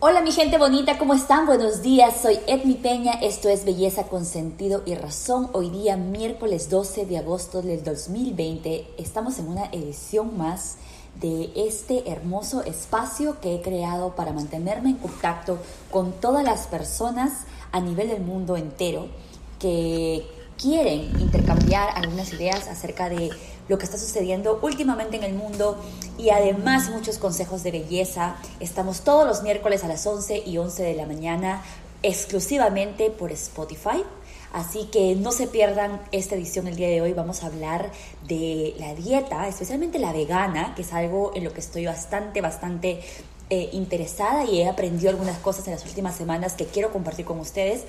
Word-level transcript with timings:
Hola 0.00 0.22
mi 0.22 0.30
gente 0.30 0.58
bonita, 0.58 0.96
¿cómo 0.96 1.12
están? 1.12 1.44
Buenos 1.44 1.82
días, 1.82 2.20
soy 2.22 2.38
Edmi 2.46 2.74
Peña, 2.74 3.14
esto 3.14 3.48
es 3.48 3.64
Belleza 3.64 4.04
con 4.04 4.24
Sentido 4.24 4.84
y 4.86 4.94
Razón. 4.94 5.50
Hoy 5.52 5.70
día, 5.70 5.96
miércoles 5.96 6.70
12 6.70 7.04
de 7.04 7.18
agosto 7.18 7.62
del 7.62 7.82
2020, 7.82 8.86
estamos 8.96 9.40
en 9.40 9.48
una 9.48 9.64
edición 9.72 10.38
más 10.38 10.76
de 11.20 11.50
este 11.56 12.08
hermoso 12.08 12.62
espacio 12.62 13.40
que 13.40 13.56
he 13.56 13.60
creado 13.60 14.14
para 14.14 14.32
mantenerme 14.32 14.90
en 14.90 14.98
contacto 14.98 15.58
con 15.90 16.12
todas 16.12 16.44
las 16.44 16.68
personas 16.68 17.46
a 17.72 17.80
nivel 17.80 18.06
del 18.06 18.22
mundo 18.22 18.56
entero 18.56 19.08
que 19.58 20.24
quieren 20.56 21.10
intercambiar 21.20 21.90
algunas 21.96 22.32
ideas 22.32 22.68
acerca 22.68 23.08
de 23.08 23.30
lo 23.68 23.78
que 23.78 23.84
está 23.84 23.98
sucediendo 23.98 24.58
últimamente 24.62 25.16
en 25.16 25.24
el 25.24 25.34
mundo 25.34 25.78
y 26.16 26.30
además 26.30 26.90
muchos 26.90 27.18
consejos 27.18 27.62
de 27.62 27.70
belleza. 27.70 28.36
Estamos 28.60 29.02
todos 29.02 29.26
los 29.26 29.42
miércoles 29.42 29.84
a 29.84 29.88
las 29.88 30.06
11 30.06 30.42
y 30.46 30.58
11 30.58 30.82
de 30.82 30.94
la 30.94 31.06
mañana 31.06 31.62
exclusivamente 32.02 33.10
por 33.10 33.32
Spotify. 33.32 34.02
Así 34.52 34.84
que 34.84 35.14
no 35.14 35.30
se 35.30 35.46
pierdan 35.46 36.00
esta 36.10 36.34
edición 36.34 36.66
el 36.68 36.76
día 36.76 36.88
de 36.88 37.02
hoy. 37.02 37.12
Vamos 37.12 37.42
a 37.42 37.46
hablar 37.46 37.92
de 38.26 38.74
la 38.78 38.94
dieta, 38.94 39.46
especialmente 39.46 39.98
la 39.98 40.12
vegana, 40.12 40.74
que 40.74 40.82
es 40.82 40.92
algo 40.92 41.32
en 41.34 41.44
lo 41.44 41.52
que 41.52 41.60
estoy 41.60 41.84
bastante, 41.84 42.40
bastante 42.40 43.00
eh, 43.50 43.68
interesada 43.72 44.44
y 44.44 44.60
he 44.62 44.68
aprendido 44.68 45.10
algunas 45.10 45.38
cosas 45.38 45.66
en 45.68 45.74
las 45.74 45.84
últimas 45.84 46.16
semanas 46.16 46.54
que 46.54 46.64
quiero 46.64 46.90
compartir 46.90 47.26
con 47.26 47.38
ustedes. 47.40 47.84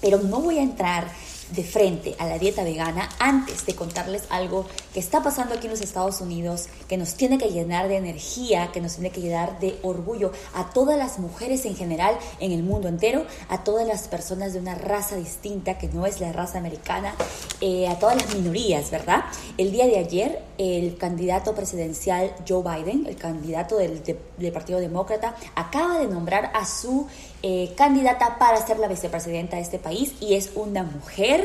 Pero 0.00 0.18
no 0.18 0.40
voy 0.40 0.58
a 0.58 0.62
entrar 0.62 1.08
de 1.50 1.62
frente 1.62 2.14
a 2.18 2.26
la 2.26 2.38
dieta 2.38 2.64
vegana 2.64 3.08
antes 3.18 3.66
de 3.66 3.74
contarles 3.74 4.24
algo 4.30 4.66
que 4.92 5.00
está 5.00 5.22
pasando 5.22 5.54
aquí 5.54 5.66
en 5.66 5.72
los 5.72 5.80
Estados 5.80 6.20
Unidos, 6.20 6.66
que 6.88 6.96
nos 6.96 7.14
tiene 7.14 7.38
que 7.38 7.50
llenar 7.50 7.88
de 7.88 7.96
energía, 7.96 8.70
que 8.72 8.80
nos 8.80 8.94
tiene 8.94 9.10
que 9.10 9.20
llenar 9.20 9.58
de 9.60 9.78
orgullo 9.82 10.32
a 10.54 10.70
todas 10.70 10.98
las 10.98 11.18
mujeres 11.18 11.64
en 11.64 11.76
general 11.76 12.16
en 12.40 12.52
el 12.52 12.62
mundo 12.62 12.88
entero, 12.88 13.24
a 13.48 13.64
todas 13.64 13.86
las 13.86 14.08
personas 14.08 14.52
de 14.52 14.60
una 14.60 14.74
raza 14.74 15.16
distinta 15.16 15.78
que 15.78 15.88
no 15.88 16.06
es 16.06 16.20
la 16.20 16.32
raza 16.32 16.58
americana, 16.58 17.14
eh, 17.60 17.88
a 17.88 17.98
todas 17.98 18.16
las 18.16 18.34
minorías, 18.34 18.90
¿verdad? 18.90 19.24
El 19.56 19.72
día 19.72 19.86
de 19.86 19.98
ayer, 19.98 20.42
el 20.58 20.96
candidato 20.96 21.54
presidencial 21.54 22.34
Joe 22.48 22.62
Biden, 22.62 23.06
el 23.06 23.16
candidato 23.16 23.76
del, 23.76 24.02
del 24.02 24.52
Partido 24.52 24.80
Demócrata, 24.80 25.34
acaba 25.54 25.98
de 25.98 26.06
nombrar 26.06 26.50
a 26.54 26.66
su 26.66 27.06
eh, 27.42 27.74
candidata 27.76 28.38
para 28.38 28.66
ser 28.66 28.78
la 28.78 28.88
vicepresidenta 28.88 29.56
de 29.56 29.62
este 29.62 29.78
país 29.78 30.14
y 30.20 30.34
es 30.34 30.50
una 30.54 30.82
mujer 30.82 31.35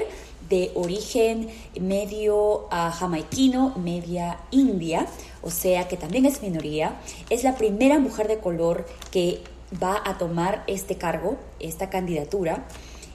de 0.50 0.72
origen 0.76 1.50
medio 1.80 2.66
uh, 2.66 2.92
jamaiquino, 2.92 3.74
media 3.78 4.40
india, 4.52 5.08
o 5.42 5.50
sea 5.50 5.88
que 5.88 5.98
también 5.98 6.26
es 6.26 6.42
minoría. 6.42 7.00
Es 7.30 7.44
la 7.44 7.56
primera 7.56 8.00
mujer 8.00 8.28
de 8.28 8.40
color 8.40 8.86
que 9.12 9.42
va 9.82 10.02
a 10.04 10.18
tomar 10.18 10.64
este 10.68 10.98
cargo, 10.98 11.38
esta 11.60 11.90
candidatura, 11.90 12.66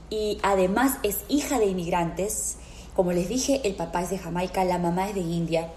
y 0.08 0.38
además 0.42 0.98
es 1.02 1.18
hija 1.28 1.58
de 1.58 1.66
inmigrantes. 1.66 2.56
Como 2.94 3.12
les 3.12 3.28
dije, 3.28 3.60
el 3.64 3.74
papá 3.74 4.02
es 4.02 4.10
de 4.10 4.18
Jamaica, 4.18 4.64
la 4.64 4.78
mamá 4.78 5.08
es 5.08 5.14
de 5.14 5.20
India 5.20 5.70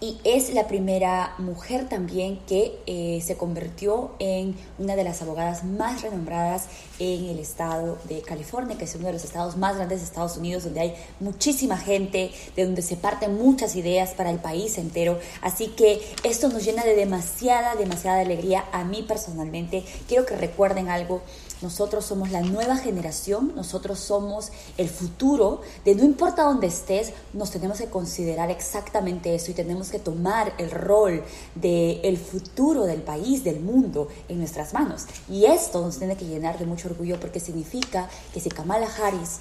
y 0.00 0.18
es 0.24 0.54
la 0.54 0.66
primera 0.66 1.34
mujer 1.38 1.88
también 1.88 2.38
que 2.46 2.78
eh, 2.86 3.20
se 3.22 3.36
convirtió 3.36 4.12
en 4.18 4.56
una 4.78 4.96
de 4.96 5.04
las 5.04 5.20
abogadas 5.20 5.62
más 5.64 6.00
renombradas 6.00 6.68
en 7.00 7.24
el 7.24 7.38
estado 7.38 7.98
de 8.08 8.20
California, 8.20 8.78
que 8.78 8.84
es 8.84 8.94
uno 8.94 9.06
de 9.06 9.14
los 9.14 9.24
estados 9.24 9.56
más 9.56 9.76
grandes 9.76 10.00
de 10.00 10.04
Estados 10.04 10.36
Unidos, 10.36 10.64
donde 10.64 10.80
hay 10.80 10.94
muchísima 11.18 11.78
gente, 11.78 12.30
de 12.54 12.64
donde 12.64 12.82
se 12.82 12.96
parten 12.96 13.36
muchas 13.36 13.74
ideas 13.74 14.10
para 14.10 14.30
el 14.30 14.38
país 14.38 14.78
entero. 14.78 15.18
Así 15.40 15.68
que 15.68 16.00
esto 16.22 16.48
nos 16.48 16.62
llena 16.62 16.84
de 16.84 16.94
demasiada, 16.94 17.74
demasiada 17.74 18.20
alegría 18.20 18.66
a 18.70 18.84
mí 18.84 19.02
personalmente. 19.02 19.82
Quiero 20.06 20.26
que 20.26 20.36
recuerden 20.36 20.90
algo 20.90 21.22
nosotros 21.62 22.06
somos 22.06 22.30
la 22.30 22.40
nueva 22.40 22.76
generación, 22.76 23.52
nosotros 23.54 23.98
somos 23.98 24.50
el 24.78 24.88
futuro, 24.88 25.60
de 25.84 25.94
no 25.94 26.04
importa 26.04 26.44
dónde 26.44 26.68
estés, 26.68 27.12
nos 27.34 27.50
tenemos 27.50 27.78
que 27.78 27.86
considerar 27.86 28.50
exactamente 28.50 29.34
eso 29.34 29.50
y 29.50 29.54
tenemos 29.54 29.90
que 29.90 29.98
tomar 29.98 30.54
el 30.56 30.70
rol 30.70 31.22
del 31.54 32.00
el 32.02 32.16
futuro 32.16 32.84
del 32.84 33.02
país, 33.02 33.44
del 33.44 33.60
mundo, 33.60 34.08
en 34.28 34.38
nuestras 34.38 34.72
manos. 34.72 35.04
Y 35.28 35.44
esto 35.44 35.82
nos 35.82 35.98
tiene 35.98 36.16
que 36.16 36.24
llenar 36.24 36.58
de 36.58 36.64
mucho 36.64 36.88
orgullo 36.90 37.18
porque 37.20 37.40
significa 37.40 38.08
que 38.32 38.40
si 38.40 38.48
Kamala 38.48 38.86
Harris 38.86 39.38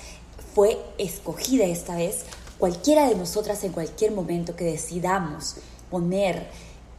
fue 0.53 0.79
escogida 0.97 1.65
esta 1.65 1.95
vez, 1.95 2.25
cualquiera 2.57 3.07
de 3.07 3.15
nosotras 3.15 3.63
en 3.63 3.71
cualquier 3.71 4.11
momento 4.11 4.55
que 4.55 4.65
decidamos 4.65 5.57
poner 5.89 6.47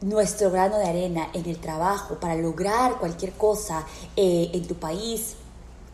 nuestro 0.00 0.50
grano 0.50 0.78
de 0.78 0.87
arena 0.87 1.28
en 1.34 1.47
el 1.47 1.59
trabajo 1.59 2.19
para 2.19 2.34
lograr 2.34 2.99
cualquier 2.99 3.33
cosa 3.33 3.87
eh, 4.16 4.50
en 4.55 4.66
tu 4.66 4.75
país 4.77 5.37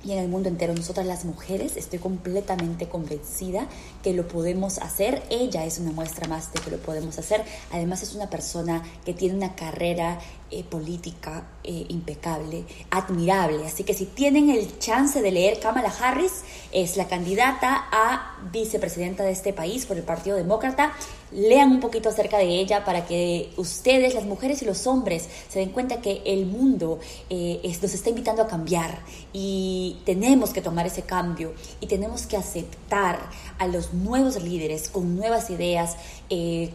y 0.07 0.13
en 0.13 0.19
el 0.19 0.29
mundo 0.29 0.49
entero. 0.49 0.73
Nosotras 0.75 1.07
las 1.07 1.25
mujeres 1.25 1.77
estoy 1.77 1.99
completamente 1.99 2.89
convencida 2.89 3.67
que 4.03 4.13
lo 4.13 4.29
podemos 4.29 4.79
hacer. 4.79 5.23
Ella 5.31 5.65
es 5.65 5.79
una 5.79 5.91
muestra 5.91 6.29
más 6.29 6.53
de 6.53 6.61
que 6.61 6.71
lo 6.71 6.79
podemos 6.79 7.19
hacer. 7.19 7.45
Además 7.73 8.03
es 8.03 8.15
una 8.15 8.31
persona 8.31 8.83
que 9.05 9.15
tiene 9.15 9.35
una 9.35 9.57
carrera 9.57 10.21
eh, 10.51 10.63
política 10.63 11.49
eh, 11.65 11.87
impecable, 11.89 12.65
admirable. 12.91 13.67
Así 13.67 13.83
que 13.83 13.95
si 13.95 14.07
tienen 14.07 14.49
el 14.49 14.79
chance 14.79 15.21
de 15.21 15.33
leer, 15.33 15.59
Kamala 15.59 15.93
Harris 16.01 16.43
es 16.71 16.97
la 16.97 17.09
candidata 17.09 17.89
a 17.91 18.37
vicepresidenta 18.53 19.25
de 19.25 19.33
este 19.33 19.53
país 19.53 19.87
por 19.87 19.97
el 19.97 20.05
Partido 20.05 20.37
Demócrata. 20.37 20.93
Lean 21.33 21.73
un 21.73 21.81
poquito 21.81 22.09
acerca 22.09 22.39
de 22.39 22.61
ella 22.61 22.85
para 22.85 23.05
que 23.07 23.51
ustedes, 23.57 24.15
las 24.15 24.25
mujeres 24.25 24.63
y 24.63 24.65
los 24.65 24.87
hombres, 24.87 25.29
se 25.49 25.59
den 25.59 25.71
cuenta 25.71 26.01
que 26.01 26.23
el 26.25 26.47
mundo 26.47 27.01
eh, 27.31 27.61
nos 27.83 27.95
está 27.95 28.11
invitando 28.11 28.43
a 28.43 28.47
cambiar 28.47 29.01
y 29.33 29.99
tenemos 30.05 30.51
que 30.51 30.63
tomar 30.63 30.87
ese 30.87 31.03
cambio 31.03 31.53
y 31.81 31.87
tenemos 31.87 32.27
que 32.27 32.37
aceptar 32.37 33.19
a 33.59 33.67
los 33.67 33.93
nuevos 33.93 34.41
líderes 34.43 34.89
con 34.89 35.17
nuevas 35.17 35.51
ideas, 35.51 35.97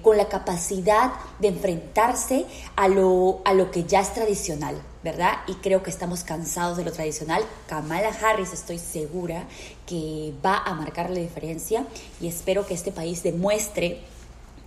con 0.02 0.18
la 0.18 0.28
capacidad 0.30 1.12
de 1.40 1.50
enfrentarse 1.50 2.46
a 2.76 2.88
lo, 2.88 3.42
a 3.46 3.54
lo 3.54 3.72
que 3.72 3.84
ya 3.84 4.02
es 4.02 4.14
tradicional, 4.14 4.82
¿verdad? 5.04 5.40
Y 5.48 5.56
creo 5.56 5.84
que 5.84 5.90
estamos 5.90 6.24
cansados 6.24 6.78
de 6.78 6.86
lo 6.86 6.92
tradicional. 6.92 7.44
Kamala 7.68 8.10
Harris 8.10 8.54
estoy 8.54 8.78
segura 8.78 9.48
que 9.86 10.34
va 10.44 10.58
a 10.58 10.74
marcar 10.74 11.10
la 11.10 11.20
diferencia 11.20 11.86
y 12.20 12.28
espero 12.28 12.66
que 12.66 12.74
este 12.74 12.92
país 12.92 13.24
demuestre 13.24 14.02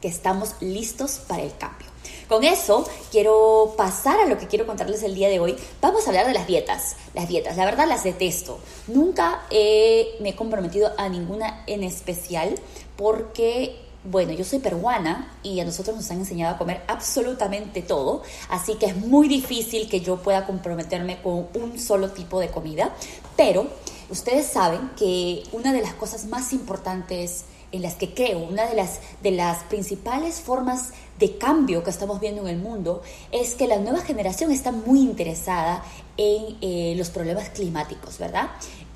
que 0.00 0.08
estamos 0.08 0.54
listos 0.60 1.20
para 1.26 1.42
el 1.42 1.56
cambio. 1.56 1.88
Con 2.28 2.44
eso 2.44 2.88
quiero 3.10 3.74
pasar 3.76 4.18
a 4.20 4.26
lo 4.26 4.38
que 4.38 4.46
quiero 4.46 4.66
contarles 4.66 5.02
el 5.02 5.14
día 5.14 5.28
de 5.28 5.40
hoy. 5.40 5.56
Vamos 5.80 6.06
a 6.06 6.10
hablar 6.10 6.26
de 6.26 6.32
las 6.32 6.46
dietas. 6.46 6.96
Las 7.14 7.28
dietas, 7.28 7.56
la 7.56 7.64
verdad 7.64 7.86
las 7.86 8.04
detesto. 8.04 8.58
Nunca 8.86 9.42
me 9.50 10.30
he 10.30 10.34
comprometido 10.36 10.92
a 10.96 11.08
ninguna 11.08 11.64
en 11.66 11.82
especial 11.82 12.54
porque 12.96 13.84
bueno, 14.04 14.32
yo 14.32 14.44
soy 14.44 14.58
peruana 14.58 15.32
y 15.42 15.60
a 15.60 15.64
nosotros 15.64 15.96
nos 15.96 16.10
han 16.10 16.18
enseñado 16.18 16.54
a 16.54 16.58
comer 16.58 16.82
absolutamente 16.88 17.80
todo, 17.80 18.22
así 18.50 18.74
que 18.74 18.84
es 18.86 18.96
muy 18.96 19.28
difícil 19.28 19.88
que 19.88 20.00
yo 20.00 20.18
pueda 20.18 20.44
comprometerme 20.44 21.22
con 21.22 21.48
un 21.54 21.78
solo 21.78 22.10
tipo 22.10 22.38
de 22.38 22.50
comida, 22.50 22.94
pero 23.34 23.66
ustedes 24.10 24.46
saben 24.46 24.90
que 24.98 25.42
una 25.52 25.72
de 25.72 25.80
las 25.80 25.94
cosas 25.94 26.26
más 26.26 26.52
importantes 26.52 27.46
en 27.74 27.82
las 27.82 27.94
que 27.94 28.14
creo, 28.14 28.38
una 28.38 28.66
de 28.66 28.76
las, 28.76 29.00
de 29.20 29.32
las 29.32 29.64
principales 29.64 30.40
formas 30.40 30.92
de 31.18 31.36
cambio 31.38 31.82
que 31.82 31.90
estamos 31.90 32.20
viendo 32.20 32.42
en 32.42 32.48
el 32.48 32.58
mundo 32.58 33.02
es 33.32 33.54
que 33.54 33.66
la 33.66 33.78
nueva 33.78 34.00
generación 34.00 34.52
está 34.52 34.70
muy 34.70 35.00
interesada 35.00 35.84
en 36.16 36.56
eh, 36.60 36.94
los 36.96 37.10
problemas 37.10 37.48
climáticos, 37.50 38.18
¿verdad? 38.18 38.50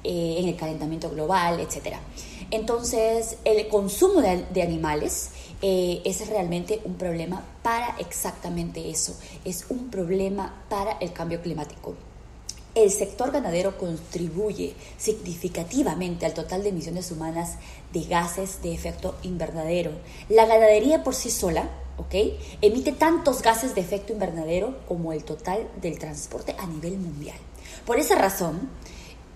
Eh, 0.05 0.37
en 0.39 0.49
el 0.49 0.56
calentamiento 0.56 1.11
global, 1.11 1.59
etcétera. 1.59 1.99
Entonces, 2.53 3.39
el 3.44 3.66
consumo 3.66 4.21
de, 4.21 4.62
animales 4.62 5.31
eh, 5.60 6.00
es 6.05 6.27
realmente 6.28 6.81
un 6.84 6.95
problema 6.95 7.45
para 7.62 7.97
exactamente 7.99 8.89
eso. 8.89 9.19
Es 9.45 9.66
un 9.71 9.91
problema 9.91 10.65
para 10.69 10.93
el 11.00 11.12
cambio 11.12 11.43
climático. 11.43 11.97
El 12.78 12.92
sector 12.92 13.33
ganadero 13.33 13.77
contribuye 13.77 14.72
significativamente 14.98 16.27
al 16.27 16.33
total 16.33 16.63
de 16.63 16.69
emisiones 16.69 17.10
humanas 17.10 17.57
de 17.92 18.04
gases 18.04 18.63
de 18.63 18.72
efecto 18.72 19.16
invernadero. 19.25 19.91
La 20.28 20.47
ganadería 20.47 21.03
por 21.03 21.16
sí 21.16 21.28
sola, 21.28 21.69
¿ok? 21.97 22.15
Emite 22.63 22.92
tantos 22.92 23.42
gases 23.42 23.75
de 23.75 23.80
efecto 23.80 24.13
invernadero 24.13 24.78
como 24.86 25.13
el 25.13 25.25
total 25.25 25.66
del 25.83 25.98
transporte 25.98 26.54
a 26.57 26.69
nivel 26.69 26.98
mundial. 26.98 27.36
Por 27.84 27.98
esa 27.98 28.15
razón, 28.15 28.71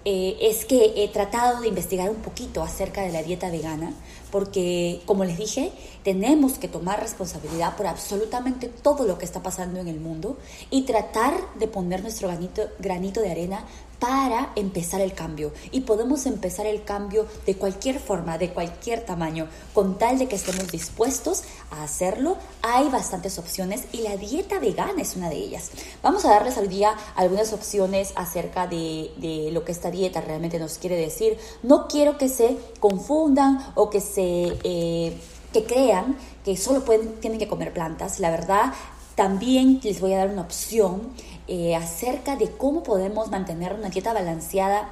eh, 0.05 0.37
es 0.41 0.65
que 0.65 0.93
he 1.03 1.09
tratado 1.09 1.63
de 1.63 1.69
investigar 1.69 2.11
un 2.11 2.23
poquito 2.23 2.63
acerca 2.63 3.03
de 3.03 3.11
la 3.11 3.25
dieta 3.25 3.51
vegana, 3.51 3.93
porque, 4.33 5.03
como 5.05 5.25
les 5.25 5.37
dije, 5.37 5.71
tenemos 6.03 6.55
que 6.55 6.67
tomar 6.67 7.01
responsabilidad 7.01 7.77
por 7.77 7.87
absolutamente 7.87 8.67
todo 8.67 9.07
lo 9.07 9.19
que 9.19 9.27
está 9.27 9.43
pasando 9.43 9.79
en 9.79 9.89
el 9.89 10.01
mundo 10.01 10.39
y 10.71 10.83
tratar 10.83 11.35
de 11.59 11.69
poner 11.69 12.01
nuestro 12.01 12.29
granito, 12.29 12.63
granito 12.79 13.21
de 13.21 13.31
arena 13.31 13.67
para 14.03 14.51
empezar 14.57 15.01
el 15.01 15.13
cambio. 15.13 15.53
Y 15.71 15.83
podemos 15.83 16.27
empezar 16.27 16.67
el 16.67 16.83
cambio 16.83 17.25
de 17.47 17.55
cualquier 17.55 18.01
forma, 18.01 18.37
de 18.37 18.51
cualquier 18.51 19.07
tamaño, 19.07 19.47
con 19.73 19.97
tal 19.97 20.19
de 20.19 20.27
que 20.27 20.35
estemos 20.35 20.73
dispuestos 20.73 21.45
a 21.71 21.85
hacerlo. 21.85 22.37
Hay 22.63 22.89
bastantes 22.89 23.39
opciones 23.39 23.85
y 23.93 23.99
la 23.99 24.17
dieta 24.17 24.59
vegana 24.59 25.01
es 25.01 25.15
una 25.15 25.31
de 25.31 25.37
ellas. 25.37 25.71
Vamos 26.03 26.25
a 26.25 26.31
darles 26.31 26.59
hoy 26.59 26.67
día 26.67 26.97
algunas 27.15 27.53
opciones 27.53 28.13
acerca 28.17 28.67
de, 28.67 29.51
lo 29.53 29.65
que 29.65 29.71
esta 29.71 29.93
dieta 29.93 30.21
realmente 30.21 30.59
nos 30.59 30.79
quiere 30.79 30.97
decir. 30.97 31.39
No 31.63 31.87
quiero 31.87 32.19
que 32.19 32.29
se 32.29 32.59
confundan 32.81 33.65
o 33.77 33.89
que 33.89 34.01
se... 34.01 34.59
Eh, 34.65 35.17
que 35.53 35.65
crean 35.65 36.17
que 36.47 36.57
solo 36.57 36.81
tienen 37.21 37.39
que 37.39 37.47
comer 37.47 37.75
plantas. 37.75 38.21
La 38.21 38.31
verdad, 38.31 38.73
también 39.15 39.81
les 39.83 40.01
voy 40.01 40.15
a 40.15 40.19
dar 40.19 40.31
una 40.31 40.41
opción 40.41 41.13
eh, 41.49 41.75
acerca 41.75 42.37
de 42.37 42.51
cómo 42.51 42.83
podemos 42.83 43.31
mantener 43.31 43.75
una 43.75 43.91
dieta 43.91 44.13
balanceada, 44.13 44.89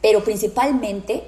pero 0.00 0.24
principalmente 0.24 1.24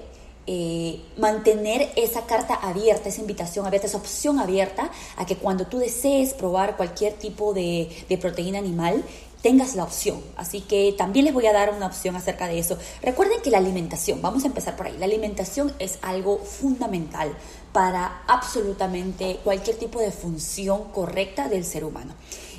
eh, 0.46 1.00
mantener 1.16 1.90
esa 1.96 2.26
carta 2.26 2.54
abierta, 2.54 3.08
esa 3.08 3.20
invitación 3.20 3.66
abierta, 3.66 3.86
esa 3.86 3.96
opción 3.96 4.38
abierta 4.38 4.90
a 5.16 5.24
que 5.24 5.36
cuando 5.36 5.66
tú 5.66 5.78
desees 5.78 6.34
probar 6.34 6.76
cualquier 6.76 7.14
tipo 7.14 7.54
de, 7.54 7.88
de 8.08 8.18
proteína 8.18 8.58
animal, 8.58 9.04
tengas 9.44 9.74
la 9.74 9.84
opción. 9.84 10.22
Así 10.36 10.62
que 10.62 10.94
también 10.96 11.26
les 11.26 11.34
voy 11.34 11.46
a 11.46 11.52
dar 11.52 11.74
una 11.74 11.86
opción 11.86 12.16
acerca 12.16 12.48
de 12.48 12.58
eso. 12.58 12.78
Recuerden 13.02 13.42
que 13.42 13.50
la 13.50 13.58
alimentación, 13.58 14.22
vamos 14.22 14.44
a 14.44 14.46
empezar 14.46 14.74
por 14.74 14.86
ahí, 14.86 14.96
la 14.98 15.04
alimentación 15.04 15.70
es 15.78 15.98
algo 16.00 16.38
fundamental 16.38 17.36
para 17.70 18.22
absolutamente 18.26 19.40
cualquier 19.44 19.76
tipo 19.76 20.00
de 20.00 20.12
función 20.12 20.84
correcta 20.92 21.48
del 21.48 21.64
ser 21.64 21.84
humano. 21.84 22.14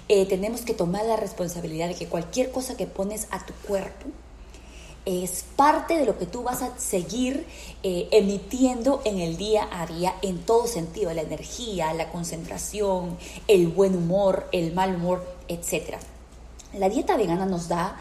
Eh, 0.08 0.26
tenemos 0.28 0.62
que 0.62 0.74
tomar 0.74 1.06
la 1.06 1.16
responsabilidad 1.16 1.88
de 1.88 1.96
que 1.96 2.08
cualquier 2.08 2.52
cosa 2.52 2.78
que 2.78 2.86
pones 2.86 3.28
a 3.32 3.44
tu 3.46 3.54
cuerpo 3.68 4.06
es 5.06 5.46
parte 5.56 5.98
de 5.98 6.06
lo 6.06 6.18
que 6.18 6.26
tú 6.26 6.44
vas 6.44 6.62
a 6.62 6.78
seguir 6.78 7.46
eh, 7.84 8.08
emitiendo 8.12 9.02
en 9.06 9.20
el 9.20 9.38
día 9.38 9.68
a 9.72 9.86
día 9.86 10.16
en 10.22 10.40
todo 10.40 10.68
sentido, 10.68 11.14
la 11.14 11.22
energía, 11.22 11.94
la 11.94 12.12
concentración, 12.12 13.18
el 13.48 13.68
buen 13.68 13.96
humor, 13.96 14.48
el 14.52 14.74
mal 14.74 14.96
humor, 14.96 15.26
etc. 15.48 15.98
La 16.74 16.90
dieta 16.90 17.18
vegana 17.18 17.46
nos 17.46 17.68
da 17.68 17.98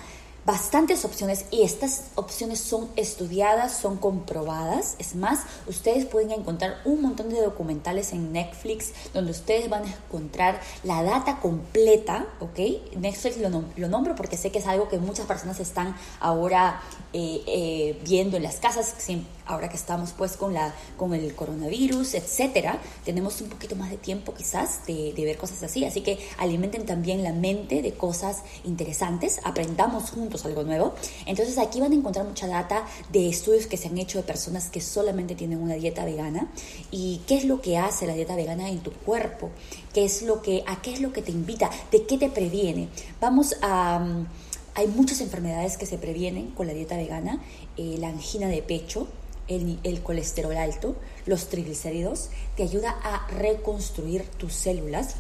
bastantes 0.47 1.05
opciones 1.05 1.47
y 1.51 1.63
estas 1.63 2.05
opciones 2.15 2.61
son 2.61 2.89
estudiadas, 2.97 3.77
son 3.77 3.97
comprobadas. 3.97 4.97
Es 4.99 5.15
más, 5.15 5.41
ustedes 5.67 6.05
pueden 6.05 6.31
encontrar 6.33 6.81
un 6.85 7.03
montón 7.03 7.31
de 7.31 7.41
documentales 7.41 8.13
en 8.13 8.33
Netflix 8.33 8.93
donde 9.13 9.31
ustedes 9.31 9.69
van 9.71 9.85
a 9.85 9.89
encontrar 9.89 10.61
la 10.83 11.03
data 11.03 11.41
completa, 11.41 12.27
¿ok? 12.41 12.59
Netflix 12.97 13.39
lo, 13.39 13.65
lo 13.77 13.89
nombro 13.89 14.15
porque 14.15 14.37
sé 14.37 14.51
que 14.51 14.59
es 14.59 14.67
algo 14.67 14.89
que 14.89 14.99
muchas 14.99 15.27
personas 15.27 15.61
están 15.61 15.97
ahora 16.21 16.81
eh, 17.17 17.43
eh, 17.47 18.01
viendo 18.05 18.37
en 18.37 18.43
las 18.43 18.57
casas, 18.57 18.93
ahora 19.47 19.69
que 19.69 19.77
estamos 19.77 20.13
pues 20.13 20.37
con, 20.37 20.55
la, 20.55 20.75
con 20.97 21.15
el 21.15 21.35
coronavirus, 21.35 22.15
etcétera, 22.15 22.79
tenemos 23.05 23.41
un 23.41 23.49
poquito 23.49 23.77
más 23.77 23.91
de 23.91 23.97
tiempo 23.97 24.35
quizás 24.35 24.87
de, 24.87 25.13
de 25.13 25.25
ver 25.25 25.37
cosas 25.37 25.63
así. 25.63 25.85
Así 25.85 26.03
que 26.03 26.19
alimenten 26.39 26.87
también 26.87 27.23
la 27.23 27.33
mente 27.33 27.83
de 27.83 27.93
cosas 27.93 28.43
interesantes, 28.65 29.41
aprendamos 29.45 30.11
juntos 30.11 30.45
algo 30.45 30.63
nuevo. 30.63 30.95
Entonces 31.27 31.59
aquí 31.59 31.81
van 31.81 31.93
a 31.93 31.95
encontrar 31.95 32.27
mucha 32.27 32.47
data 32.47 32.87
de 33.13 33.29
estudios 33.29 33.67
que 33.67 33.77
se 33.77 33.89
han 33.89 33.99
hecho 33.99 34.19
de 34.19 34.25
personas 34.25 34.71
que 34.71 34.81
solamente 34.81 35.35
tienen 35.35 35.61
una 35.61 35.75
dieta 35.75 36.05
vegana 36.05 36.49
y 36.91 37.21
qué 37.27 37.37
es 37.37 37.45
lo 37.45 37.61
que 37.61 37.79
hace 37.79 38.07
la 38.07 38.15
dieta 38.15 38.37
vegana 38.37 38.69
en 38.69 38.81
tu 38.81 38.93
cuerpo, 38.93 39.51
qué 39.93 40.05
es 40.05 40.23
lo 40.23 40.43
que, 40.43 40.65
a 40.67 40.81
qué 40.83 40.93
es 40.93 41.01
lo 41.01 41.13
que 41.13 41.23
te 41.23 41.33
invita, 41.33 41.71
de 41.91 42.07
qué 42.07 42.19
te 42.19 42.29
previene. 42.29 42.89
Vamos 43.21 43.57
a... 43.63 43.99
Mm, 43.99 44.27
hay 44.77 44.89
muchas 44.89 45.21
enfermedades 45.21 45.77
que 45.77 45.87
se 45.87 45.99
previenen 45.99 46.51
con 46.51 46.67
la 46.67 46.73
dieta 46.73 46.97
vegana, 46.97 47.41
eh, 47.77 47.97
la 48.01 48.09
angina 48.09 48.49
de 48.49 48.61
pecho, 48.61 49.07
el, 49.49 49.79
el, 49.83 50.03
colesterol 50.03 50.57
alto, 50.57 50.97
los 51.27 51.49
triglicéridos, 51.49 52.31
te 52.57 52.63
ayuda 52.63 52.97
a 53.03 53.27
reconstruir 53.29 54.23
tus 54.39 54.55
células 54.55 55.17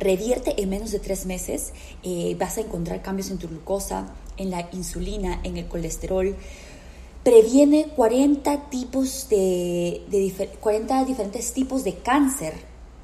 revierte 0.00 0.60
en 0.60 0.68
menos 0.68 0.90
de 0.90 0.98
tres 0.98 1.26
meses, 1.26 1.72
eh, 2.02 2.36
vas 2.38 2.56
a 2.56 2.62
encontrar 2.62 3.02
cambios 3.02 3.30
en 3.30 3.38
tu 3.38 3.48
glucosa, 3.48 4.14
en 4.36 4.50
la 4.50 4.68
insulina, 4.72 5.40
en 5.44 5.56
el 5.56 5.68
colesterol. 5.68 6.34
Previene 7.22 7.88
40 7.94 8.70
tipos 8.70 9.28
de, 9.28 10.02
40 10.60 11.04
diferentes 11.04 11.52
tipos 11.52 11.84
de 11.84 11.94
cáncer 11.96 12.54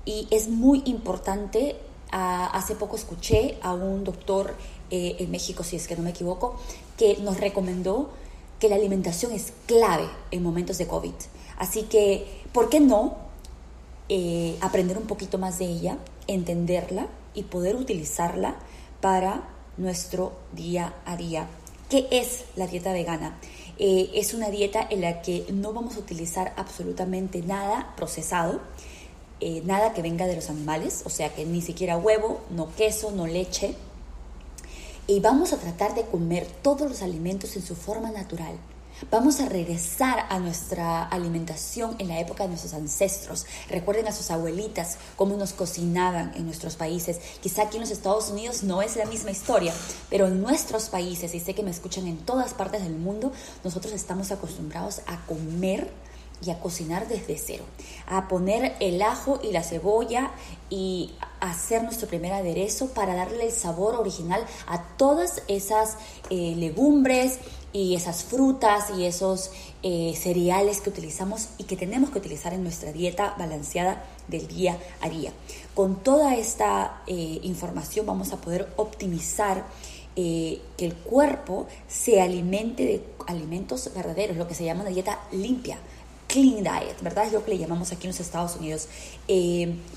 y 0.05 0.27
es 0.31 0.49
muy 0.49 0.83
importante. 0.87 1.77
Hace 2.11 2.77
poco 2.77 2.97
escuché 2.97 3.59
a 3.61 3.75
un 3.75 4.05
doctor 4.05 4.55
eh, 4.91 5.17
en 5.19 5.31
México, 5.31 5.65
si 5.65 5.77
es 5.77 5.87
que 5.87 5.97
no 5.97 6.03
me 6.03 6.11
equivoco, 6.11 6.57
que 6.97 7.19
nos 7.19 7.39
recomendó 7.39 8.09
que 8.59 8.69
la 8.69 8.77
alimentación 8.77 9.33
es 9.33 9.53
clave 9.67 10.09
en 10.31 10.43
momentos 10.43 10.79
de 10.79 10.87
COVID. 10.87 11.15
Así 11.59 11.83
que, 11.85 12.43
¿por 12.53 12.69
qué 12.69 12.81
no 12.81 13.17
eh, 14.09 14.57
aprender 14.61 14.99
un 14.99 15.07
poquito 15.07 15.39
más 15.39 15.59
de 15.59 15.67
ella? 15.67 15.99
entenderla 16.27 17.07
y 17.35 17.45
poder 17.45 17.77
utilizarla 17.77 18.57
para 19.01 19.49
nuestro 19.77 20.33
día 20.53 20.95
a 21.05 21.17
día. 21.17 21.49
¿Qué 21.89 22.09
es 22.11 22.45
la 22.57 22.67
dieta 22.67 22.93
vegana? 22.93 23.39
Eh, 23.79 24.11
es 24.15 24.35
una 24.35 24.51
dieta 24.51 24.87
en 24.89 25.03
la 25.03 25.23
que 25.23 25.47
no 25.53 25.73
vamos 25.73 25.97
a 25.97 26.01
utilizar 26.01 26.55
absolutamente 26.57 27.43
nada 27.43 27.93
procesado, 27.97 28.61
eh, 29.41 29.63
nada 29.65 29.93
que 29.93 30.03
venga 30.03 30.27
de 30.27 30.35
los 30.35 30.49
animales, 30.49 31.03
o 31.05 31.11
sea 31.11 31.35
que 31.35 31.45
ni 31.45 31.61
siquiera 31.61 31.99
huevo, 31.99 32.41
no 32.51 32.75
queso, 32.75 33.11
no 33.11 33.27
leche. 33.27 33.75
Y 35.07 35.21
vamos 35.21 35.53
a 35.53 35.59
tratar 35.59 35.95
de 35.95 36.05
comer 36.05 36.47
todos 36.63 36.89
los 36.89 37.03
alimentos 37.03 37.57
en 37.57 37.63
su 37.63 37.77
forma 37.77 38.11
natural 38.11 38.59
Vamos 39.11 39.41
a 39.41 39.49
regresar 39.49 40.25
a 40.31 40.39
nuestra 40.39 41.05
alimentación 41.05 41.97
en 41.99 42.09
la 42.09 42.19
época 42.19 42.45
de 42.45 42.49
nuestros 42.49 42.73
ancestros. 42.73 43.45
Recuerden 43.69 44.09
a 44.09 44.13
sus 44.13 44.31
abuelitas 44.31 44.97
cómo 45.17 45.37
nos 45.37 45.53
cocinaban 45.53 46.33
en 46.35 46.47
nuestros 46.47 46.77
países. 46.77 47.21
Quizá 47.43 47.65
aquí 47.65 47.77
en 47.77 47.83
los 47.83 47.91
Estados 47.91 48.31
Unidos 48.31 48.63
no 48.63 48.81
es 48.81 48.97
la 48.97 49.05
misma 49.05 49.33
historia, 49.33 49.75
pero 50.09 50.29
en 50.29 50.41
nuestros 50.41 50.89
países, 50.89 51.35
y 51.35 51.41
sé 51.41 51.55
que 51.55 51.63
me 51.63 51.71
escuchan 51.71 52.07
en 52.07 52.17
todas 52.17 52.55
partes 52.55 52.85
del 52.85 52.97
mundo, 52.97 53.33
nosotros 53.65 53.93
estamos 53.93 54.33
acostumbrados 54.33 55.03
a 55.07 55.27
comer 55.27 55.91
y 56.45 56.51
a 56.51 56.59
cocinar 56.59 57.07
desde 57.07 57.37
cero, 57.37 57.65
a 58.07 58.29
poner 58.29 58.77
el 58.81 59.03
ajo 59.03 59.41
y 59.43 59.53
la 59.53 59.63
cebolla 59.63 60.31
y 60.71 61.15
hacer 61.41 61.83
nuestro 61.83 62.09
primer 62.09 62.33
aderezo 62.33 62.89
para 62.89 63.15
darle 63.15 63.47
el 63.47 63.53
sabor 63.53 63.95
original 63.97 64.45
a 64.67 64.83
todas 64.97 65.43
esas 65.49 65.97
eh, 66.31 66.55
legumbres 66.57 67.39
y 67.73 67.95
esas 67.95 68.25
frutas 68.25 68.91
y 68.97 69.05
esos 69.05 69.51
eh, 69.83 70.15
cereales 70.17 70.81
que 70.81 70.91
utilizamos 70.91 71.49
y 71.59 71.65
que 71.65 71.77
tenemos 71.77 72.11
que 72.11 72.19
utilizar 72.19 72.55
en 72.55 72.63
nuestra 72.63 72.93
dieta 72.93 73.35
balanceada 73.39 74.05
del 74.29 74.49
día 74.49 74.79
a 75.01 75.09
día. 75.09 75.33
Con 75.75 75.97
toda 75.97 76.37
esta 76.37 77.03
eh, 77.07 77.41
información 77.43 78.07
vamos 78.07 78.33
a 78.33 78.39
poder 78.39 78.73
optimizar 78.77 79.65
que 80.17 80.63
el 80.79 80.95
cuerpo 80.95 81.67
se 81.89 82.23
alimente 82.23 82.87
de 82.87 83.05
alimentos 83.27 83.91
verdaderos, 83.95 84.39
lo 84.39 84.49
que 84.49 84.55
se 84.55 84.65
llama 84.65 84.81
una 84.81 84.89
dieta 84.89 85.21
limpia, 85.31 85.77
clean 86.27 86.65
diet, 86.65 87.03
¿verdad? 87.03 87.27
Es 87.27 87.35
lo 87.35 87.45
que 87.45 87.51
le 87.51 87.59
llamamos 87.59 87.93
aquí 87.93 88.07
en 88.07 88.13
los 88.13 88.21
Estados 88.21 88.57
Unidos. 88.57 88.89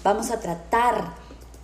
Vamos 0.03 0.29
a 0.31 0.41
tratar 0.41 1.13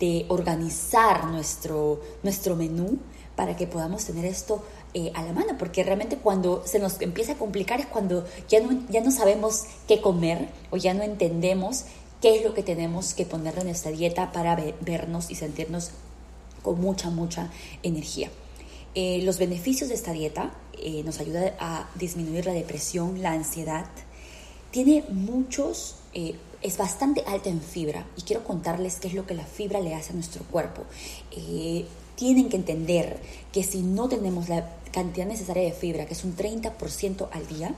de 0.00 0.26
organizar 0.28 1.26
nuestro, 1.26 2.00
nuestro 2.22 2.56
menú 2.56 2.98
para 3.34 3.56
que 3.56 3.66
podamos 3.66 4.04
tener 4.04 4.24
esto 4.24 4.62
eh, 4.94 5.12
a 5.14 5.22
la 5.22 5.32
mano, 5.32 5.58
porque 5.58 5.82
realmente 5.84 6.16
cuando 6.16 6.62
se 6.66 6.78
nos 6.78 7.00
empieza 7.00 7.32
a 7.32 7.36
complicar 7.36 7.80
es 7.80 7.86
cuando 7.86 8.24
ya 8.48 8.60
no, 8.60 8.82
ya 8.88 9.00
no 9.02 9.10
sabemos 9.10 9.64
qué 9.86 10.00
comer 10.00 10.48
o 10.70 10.76
ya 10.76 10.94
no 10.94 11.02
entendemos 11.02 11.84
qué 12.20 12.36
es 12.36 12.44
lo 12.44 12.54
que 12.54 12.62
tenemos 12.62 13.12
que 13.12 13.26
poner 13.26 13.58
en 13.58 13.66
nuestra 13.66 13.90
dieta 13.90 14.32
para 14.32 14.56
vernos 14.80 15.30
y 15.30 15.34
sentirnos 15.34 15.90
con 16.62 16.80
mucha, 16.80 17.10
mucha 17.10 17.50
energía. 17.82 18.30
Eh, 18.94 19.20
los 19.22 19.38
beneficios 19.38 19.90
de 19.90 19.94
esta 19.94 20.12
dieta 20.12 20.54
nos 21.04 21.20
ayuda 21.20 21.54
a 21.58 21.88
disminuir 21.94 22.46
la 22.46 22.52
depresión, 22.52 23.22
la 23.22 23.32
ansiedad, 23.32 23.86
tiene 24.76 25.04
muchos, 25.08 25.96
eh, 26.12 26.34
es 26.62 26.78
bastante 26.78 27.22
alta 27.26 27.48
en 27.48 27.60
fibra 27.60 28.06
y 28.16 28.22
quiero 28.22 28.44
contarles 28.44 28.96
qué 28.96 29.08
es 29.08 29.14
lo 29.14 29.26
que 29.26 29.34
la 29.34 29.44
fibra 29.44 29.80
le 29.80 29.94
hace 29.94 30.12
a 30.12 30.14
nuestro 30.14 30.44
cuerpo. 30.44 30.82
Eh, 31.32 31.86
tienen 32.16 32.48
que 32.48 32.56
entender 32.56 33.20
que 33.52 33.62
si 33.62 33.82
no 33.82 34.08
tenemos 34.08 34.48
la 34.48 34.70
cantidad 34.92 35.26
necesaria 35.26 35.64
de 35.64 35.72
fibra, 35.72 36.06
que 36.06 36.14
es 36.14 36.24
un 36.24 36.36
30% 36.36 37.28
al 37.30 37.46
día, 37.46 37.74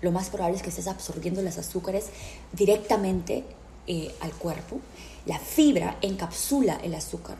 lo 0.00 0.10
más 0.10 0.30
probable 0.30 0.56
es 0.56 0.62
que 0.62 0.70
estés 0.70 0.88
absorbiendo 0.88 1.42
los 1.42 1.58
azúcares 1.58 2.06
directamente 2.52 3.44
eh, 3.86 4.12
al 4.20 4.32
cuerpo. 4.32 4.80
La 5.26 5.38
fibra 5.38 5.98
encapsula 6.02 6.80
el 6.82 6.94
azúcar 6.94 7.36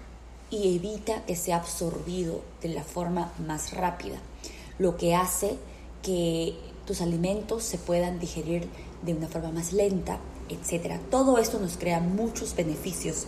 y 0.50 0.76
evita 0.76 1.24
que 1.24 1.34
sea 1.34 1.56
absorbido 1.56 2.42
de 2.60 2.68
la 2.68 2.84
forma 2.84 3.32
más 3.44 3.72
rápida, 3.72 4.18
lo 4.78 4.96
que 4.96 5.14
hace 5.14 5.56
que 6.02 6.54
tus 6.86 7.00
alimentos 7.00 7.64
se 7.64 7.78
puedan 7.78 8.18
digerir 8.20 8.68
de 9.02 9.14
una 9.14 9.28
forma 9.28 9.50
más 9.50 9.72
lenta, 9.72 10.18
etcétera. 10.48 11.00
Todo 11.10 11.38
esto 11.38 11.58
nos 11.58 11.76
crea 11.76 12.00
muchos 12.00 12.54
beneficios 12.54 13.26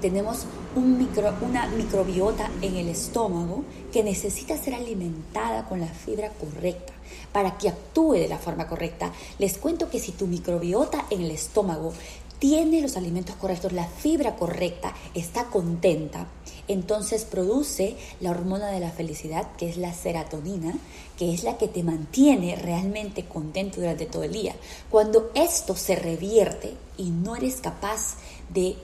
Tenemos 0.00 0.46
un 0.76 0.96
micro, 0.96 1.34
una 1.40 1.66
microbiota 1.66 2.48
en 2.62 2.76
el 2.76 2.88
estómago 2.88 3.64
que 3.92 4.04
necesita 4.04 4.56
ser 4.56 4.74
alimentada 4.74 5.64
con 5.66 5.80
la 5.80 5.88
fibra 5.88 6.30
correcta 6.30 6.92
para 7.32 7.58
que 7.58 7.68
actúe 7.68 8.12
de 8.12 8.28
la 8.28 8.38
forma 8.38 8.68
correcta. 8.68 9.12
Les 9.40 9.58
cuento 9.58 9.90
que 9.90 9.98
si 9.98 10.12
tu 10.12 10.28
microbiota 10.28 11.06
en 11.10 11.22
el 11.22 11.32
estómago 11.32 11.92
tiene 12.38 12.80
los 12.80 12.96
alimentos 12.96 13.34
correctos, 13.36 13.72
la 13.72 13.88
fibra 13.88 14.36
correcta, 14.36 14.94
está 15.14 15.46
contenta, 15.46 16.28
entonces 16.68 17.24
produce 17.24 17.96
la 18.20 18.30
hormona 18.30 18.68
de 18.68 18.78
la 18.78 18.92
felicidad, 18.92 19.48
que 19.56 19.68
es 19.68 19.76
la 19.76 19.92
serotonina, 19.92 20.74
que 21.18 21.34
es 21.34 21.42
la 21.42 21.58
que 21.58 21.68
te 21.68 21.82
mantiene 21.82 22.54
realmente 22.56 23.24
contento 23.24 23.80
durante 23.80 24.06
todo 24.06 24.22
el 24.22 24.32
día. 24.32 24.54
Cuando 24.88 25.30
esto 25.34 25.74
se 25.74 25.96
revierte 25.96 26.74
y 26.96 27.10
no 27.10 27.34
eres 27.34 27.56
capaz 27.56 28.14
de 28.48 28.76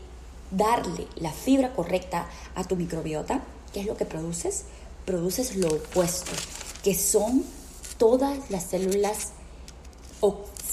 darle 0.50 1.06
la 1.16 1.32
fibra 1.32 1.72
correcta 1.72 2.28
a 2.54 2.64
tu 2.64 2.76
microbiota, 2.76 3.42
¿qué 3.72 3.80
es 3.80 3.86
lo 3.86 3.96
que 3.96 4.04
produces? 4.04 4.64
Produces 5.04 5.56
lo 5.56 5.68
opuesto, 5.68 6.32
que 6.82 6.94
son 6.94 7.44
todas 7.98 8.50
las 8.50 8.64
células 8.64 9.32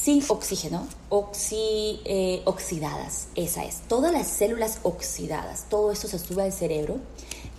sin 0.01 0.23
oxígeno, 0.29 0.87
eh, 1.51 2.41
oxidadas, 2.45 3.27
esa 3.35 3.65
es. 3.65 3.81
Todas 3.87 4.11
las 4.11 4.27
células 4.27 4.79
oxidadas, 4.81 5.65
todo 5.69 5.91
eso 5.91 6.07
se 6.07 6.17
sube 6.17 6.41
al 6.41 6.53
cerebro, 6.53 6.97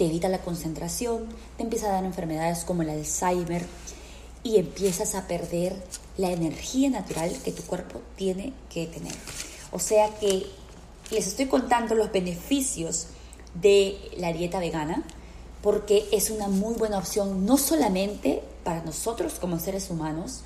te 0.03 0.07
evita 0.07 0.29
la 0.29 0.39
concentración, 0.39 1.29
te 1.57 1.63
empieza 1.63 1.87
a 1.87 1.93
dar 1.93 2.05
enfermedades 2.05 2.65
como 2.65 2.83
el 2.83 2.91
Alzheimer 2.91 3.65
y 4.43 4.57
empiezas 4.57 5.15
a 5.15 5.29
perder 5.29 5.77
la 6.17 6.33
energía 6.33 6.91
natural 6.91 7.33
que 7.45 7.53
tu 7.53 7.63
cuerpo 7.63 8.01
tiene 8.17 8.53
que 8.69 8.89
tener. 8.89 9.15
O 9.71 9.79
sea 9.79 10.09
que 10.19 10.47
les 11.13 11.29
estoy 11.29 11.47
contando 11.47 11.95
los 11.95 12.11
beneficios 12.11 13.07
de 13.55 13.97
la 14.17 14.33
dieta 14.33 14.59
vegana 14.59 15.05
porque 15.63 16.09
es 16.11 16.31
una 16.31 16.49
muy 16.49 16.75
buena 16.75 16.99
opción 16.99 17.47
no 17.47 17.57
solamente 17.57 18.43
para 18.65 18.83
nosotros 18.83 19.35
como 19.35 19.61
seres 19.61 19.89
humanos, 19.89 20.41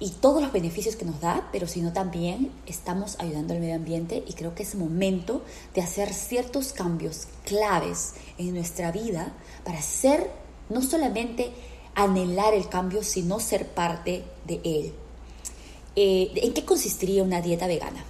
y 0.00 0.10
todos 0.10 0.42
los 0.42 0.50
beneficios 0.50 0.96
que 0.96 1.04
nos 1.04 1.20
da, 1.20 1.48
pero 1.52 1.68
sino 1.68 1.92
también 1.92 2.50
estamos 2.66 3.16
ayudando 3.20 3.52
al 3.52 3.60
medio 3.60 3.76
ambiente 3.76 4.24
y 4.26 4.32
creo 4.32 4.54
que 4.54 4.62
es 4.62 4.74
momento 4.74 5.42
de 5.74 5.82
hacer 5.82 6.14
ciertos 6.14 6.72
cambios 6.72 7.28
claves 7.44 8.14
en 8.38 8.54
nuestra 8.54 8.90
vida 8.90 9.34
para 9.62 9.82
ser, 9.82 10.30
no 10.70 10.80
solamente 10.80 11.52
anhelar 11.94 12.54
el 12.54 12.68
cambio, 12.68 13.02
sino 13.02 13.40
ser 13.40 13.66
parte 13.66 14.24
de 14.46 14.60
él. 14.64 14.94
Eh, 15.96 16.32
¿En 16.36 16.54
qué 16.54 16.64
consistiría 16.64 17.22
una 17.22 17.42
dieta 17.42 17.66
vegana? 17.66 18.02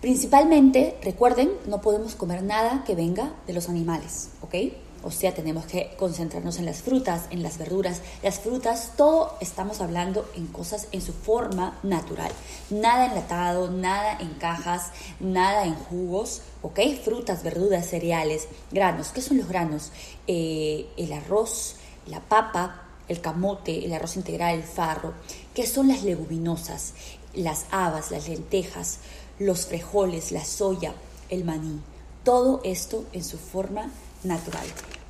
Principalmente, 0.00 0.96
recuerden, 1.04 1.52
no 1.68 1.80
podemos 1.80 2.16
comer 2.16 2.42
nada 2.42 2.82
que 2.84 2.96
venga 2.96 3.32
de 3.46 3.52
los 3.52 3.68
animales, 3.68 4.30
¿ok? 4.40 4.54
O 5.04 5.10
sea, 5.10 5.34
tenemos 5.34 5.66
que 5.66 5.94
concentrarnos 5.98 6.58
en 6.58 6.66
las 6.66 6.82
frutas, 6.82 7.24
en 7.30 7.42
las 7.42 7.58
verduras. 7.58 8.00
Las 8.22 8.38
frutas, 8.38 8.92
todo 8.96 9.36
estamos 9.40 9.80
hablando 9.80 10.30
en 10.36 10.46
cosas 10.46 10.86
en 10.92 11.02
su 11.02 11.12
forma 11.12 11.78
natural. 11.82 12.30
Nada 12.70 13.06
enlatado, 13.06 13.70
nada 13.70 14.16
en 14.20 14.34
cajas, 14.34 14.90
nada 15.18 15.64
en 15.64 15.74
jugos, 15.74 16.42
¿ok? 16.62 16.78
Frutas, 17.04 17.42
verduras, 17.42 17.86
cereales, 17.86 18.46
granos. 18.70 19.08
¿Qué 19.08 19.22
son 19.22 19.38
los 19.38 19.48
granos? 19.48 19.90
Eh, 20.28 20.86
el 20.96 21.12
arroz, 21.12 21.76
la 22.06 22.20
papa, 22.20 22.82
el 23.08 23.20
camote, 23.20 23.84
el 23.84 23.92
arroz 23.92 24.16
integral, 24.16 24.54
el 24.54 24.62
farro. 24.62 25.14
¿Qué 25.52 25.66
son 25.66 25.88
las 25.88 26.04
leguminosas? 26.04 26.94
Las 27.34 27.66
habas, 27.72 28.12
las 28.12 28.28
lentejas, 28.28 28.98
los 29.40 29.66
frijoles, 29.66 30.30
la 30.30 30.44
soya, 30.44 30.94
el 31.28 31.44
maní. 31.44 31.80
Todo 32.22 32.60
esto 32.62 33.04
en 33.12 33.24
su 33.24 33.36
forma 33.36 33.82
natural 33.82 34.11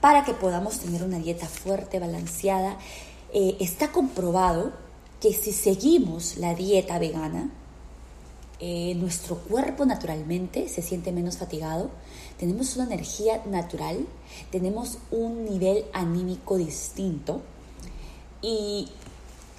para 0.01 0.25
que 0.25 0.35
podamos 0.35 0.79
tener 0.79 1.03
una 1.03 1.19
dieta 1.19 1.47
fuerte, 1.47 1.99
balanceada. 1.99 2.79
Eh, 3.33 3.57
está 3.61 3.93
comprobado 3.93 4.73
que 5.21 5.33
si 5.33 5.53
seguimos 5.53 6.37
la 6.37 6.55
dieta 6.55 6.99
vegana, 6.99 7.51
eh, 8.59 8.95
nuestro 8.95 9.39
cuerpo 9.39 9.85
naturalmente 9.87 10.69
se 10.69 10.83
siente 10.83 11.11
menos 11.11 11.37
fatigado, 11.37 11.91
tenemos 12.39 12.77
una 12.77 12.87
energía 12.87 13.43
natural, 13.47 14.07
tenemos 14.51 14.99
un 15.11 15.45
nivel 15.45 15.85
anímico 15.93 16.57
distinto 16.57 17.43
y 18.41 18.89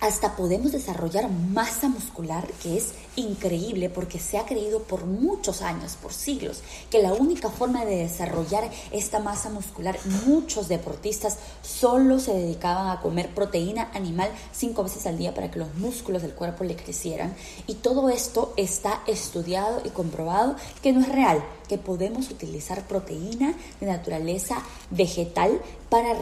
hasta 0.03 0.35
podemos 0.35 0.73
desarrollar 0.73 1.29
masa 1.29 1.87
muscular, 1.87 2.45
que 2.61 2.75
es 2.75 2.91
increíble 3.15 3.89
porque 3.89 4.19
se 4.19 4.37
ha 4.37 4.45
creído 4.45 4.83
por 4.83 5.05
muchos 5.05 5.61
años, 5.61 5.95
por 5.95 6.11
siglos, 6.11 6.61
que 6.89 7.01
la 7.01 7.13
única 7.13 7.49
forma 7.49 7.85
de 7.85 7.95
desarrollar 7.95 8.69
esta 8.91 9.19
masa 9.19 9.49
muscular, 9.49 9.97
muchos 10.25 10.67
deportistas 10.67 11.37
solo 11.61 12.19
se 12.19 12.33
dedicaban 12.33 12.89
a 12.89 12.99
comer 12.99 13.33
proteína 13.33 13.91
animal 13.93 14.29
cinco 14.51 14.83
veces 14.83 15.07
al 15.07 15.17
día 15.17 15.33
para 15.33 15.49
que 15.49 15.59
los 15.59 15.73
músculos 15.75 16.21
del 16.21 16.33
cuerpo 16.33 16.65
le 16.65 16.75
crecieran. 16.75 17.33
Y 17.65 17.75
todo 17.75 18.09
esto 18.09 18.53
está 18.57 19.03
estudiado 19.07 19.81
y 19.85 19.89
comprobado 19.89 20.57
que 20.81 20.91
no 20.91 20.99
es 20.99 21.07
real, 21.07 21.41
que 21.67 21.77
podemos 21.77 22.29
utilizar 22.29 22.87
proteína 22.87 23.55
de 23.79 23.87
naturaleza 23.87 24.63
vegetal 24.89 25.59
para, 25.89 26.15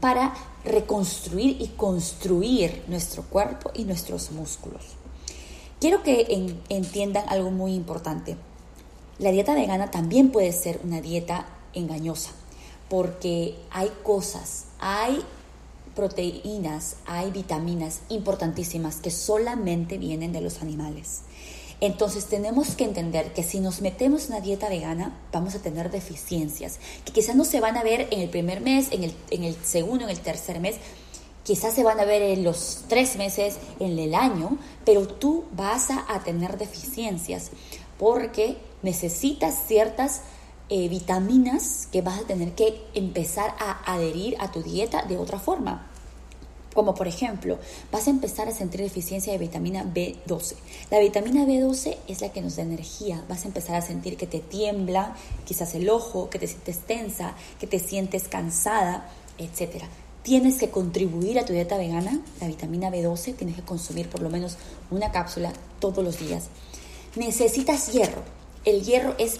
para 0.00 0.34
reconstruir 0.64 1.60
y 1.60 1.68
construir 1.68 2.84
nuestro 2.88 3.22
cuerpo 3.22 3.70
y 3.74 3.84
nuestros 3.84 4.30
músculos. 4.32 4.82
Quiero 5.80 6.02
que 6.02 6.54
entiendan 6.68 7.24
algo 7.28 7.50
muy 7.50 7.74
importante. 7.74 8.36
La 9.18 9.30
dieta 9.30 9.54
vegana 9.54 9.90
también 9.90 10.30
puede 10.30 10.52
ser 10.52 10.80
una 10.84 11.00
dieta 11.00 11.46
engañosa, 11.72 12.30
porque 12.88 13.56
hay 13.70 13.90
cosas, 14.02 14.66
hay 14.80 15.22
proteínas, 15.94 16.96
hay 17.06 17.30
vitaminas 17.32 18.00
importantísimas 18.08 18.96
que 18.96 19.10
solamente 19.10 19.98
vienen 19.98 20.32
de 20.32 20.40
los 20.40 20.62
animales. 20.62 21.22
Entonces 21.80 22.26
tenemos 22.26 22.74
que 22.74 22.84
entender 22.84 23.32
que 23.32 23.44
si 23.44 23.60
nos 23.60 23.80
metemos 23.80 24.26
en 24.26 24.32
una 24.32 24.40
dieta 24.40 24.68
vegana 24.68 25.16
vamos 25.32 25.54
a 25.54 25.60
tener 25.60 25.90
deficiencias, 25.90 26.80
que 27.04 27.12
quizás 27.12 27.36
no 27.36 27.44
se 27.44 27.60
van 27.60 27.76
a 27.76 27.84
ver 27.84 28.08
en 28.10 28.20
el 28.20 28.30
primer 28.30 28.60
mes, 28.60 28.88
en 28.90 29.04
el, 29.04 29.14
en 29.30 29.44
el 29.44 29.54
segundo, 29.62 30.04
en 30.04 30.10
el 30.10 30.18
tercer 30.18 30.58
mes, 30.58 30.76
quizás 31.44 31.72
se 31.74 31.84
van 31.84 32.00
a 32.00 32.04
ver 32.04 32.20
en 32.20 32.44
los 32.44 32.84
tres 32.88 33.16
meses, 33.16 33.58
en 33.78 33.98
el 33.98 34.14
año, 34.14 34.58
pero 34.84 35.06
tú 35.06 35.44
vas 35.52 35.88
a, 35.90 36.18
tener 36.24 36.58
deficiencias 36.58 37.50
porque 37.96 38.58
necesitas 38.82 39.54
ciertas 39.66 40.22
eh, 40.68 40.88
vitaminas 40.88 41.88
que 41.90 42.02
vas 42.02 42.18
a 42.18 42.26
tener 42.26 42.52
que 42.52 42.84
empezar 42.92 43.54
a 43.60 43.80
adherir 43.90 44.36
a 44.40 44.52
tu 44.52 44.62
dieta 44.62 45.04
de 45.04 45.16
otra 45.16 45.38
forma. 45.38 45.86
Como 46.74 46.94
por 46.94 47.08
ejemplo, 47.08 47.58
vas 47.90 48.06
a 48.06 48.10
empezar 48.10 48.48
a 48.48 48.52
sentir 48.52 48.80
deficiencia 48.80 49.32
de 49.32 49.38
vitamina 49.38 49.84
B12. 49.84 50.54
La 50.90 51.00
vitamina 51.00 51.44
B12 51.44 51.96
es 52.06 52.20
la 52.20 52.30
que 52.30 52.40
nos 52.40 52.56
da 52.56 52.62
energía. 52.62 53.24
Vas 53.28 53.44
a 53.44 53.48
empezar 53.48 53.76
a 53.76 53.82
sentir 53.82 54.16
que 54.16 54.26
te 54.26 54.40
tiembla, 54.40 55.16
quizás 55.44 55.74
el 55.74 55.88
ojo, 55.88 56.30
que 56.30 56.38
te 56.38 56.46
sientes 56.46 56.78
tensa, 56.80 57.34
que 57.58 57.66
te 57.66 57.78
sientes 57.78 58.28
cansada, 58.28 59.08
etc. 59.38 59.84
Tienes 60.22 60.58
que 60.58 60.70
contribuir 60.70 61.38
a 61.38 61.44
tu 61.44 61.52
dieta 61.52 61.78
vegana, 61.78 62.20
la 62.40 62.46
vitamina 62.46 62.90
B12, 62.90 63.34
tienes 63.34 63.56
que 63.56 63.62
consumir 63.62 64.08
por 64.08 64.20
lo 64.20 64.28
menos 64.28 64.58
una 64.90 65.10
cápsula 65.10 65.52
todos 65.80 66.04
los 66.04 66.18
días. 66.18 66.48
Necesitas 67.16 67.92
hierro. 67.92 68.22
El 68.64 68.82
hierro 68.82 69.14
es 69.18 69.38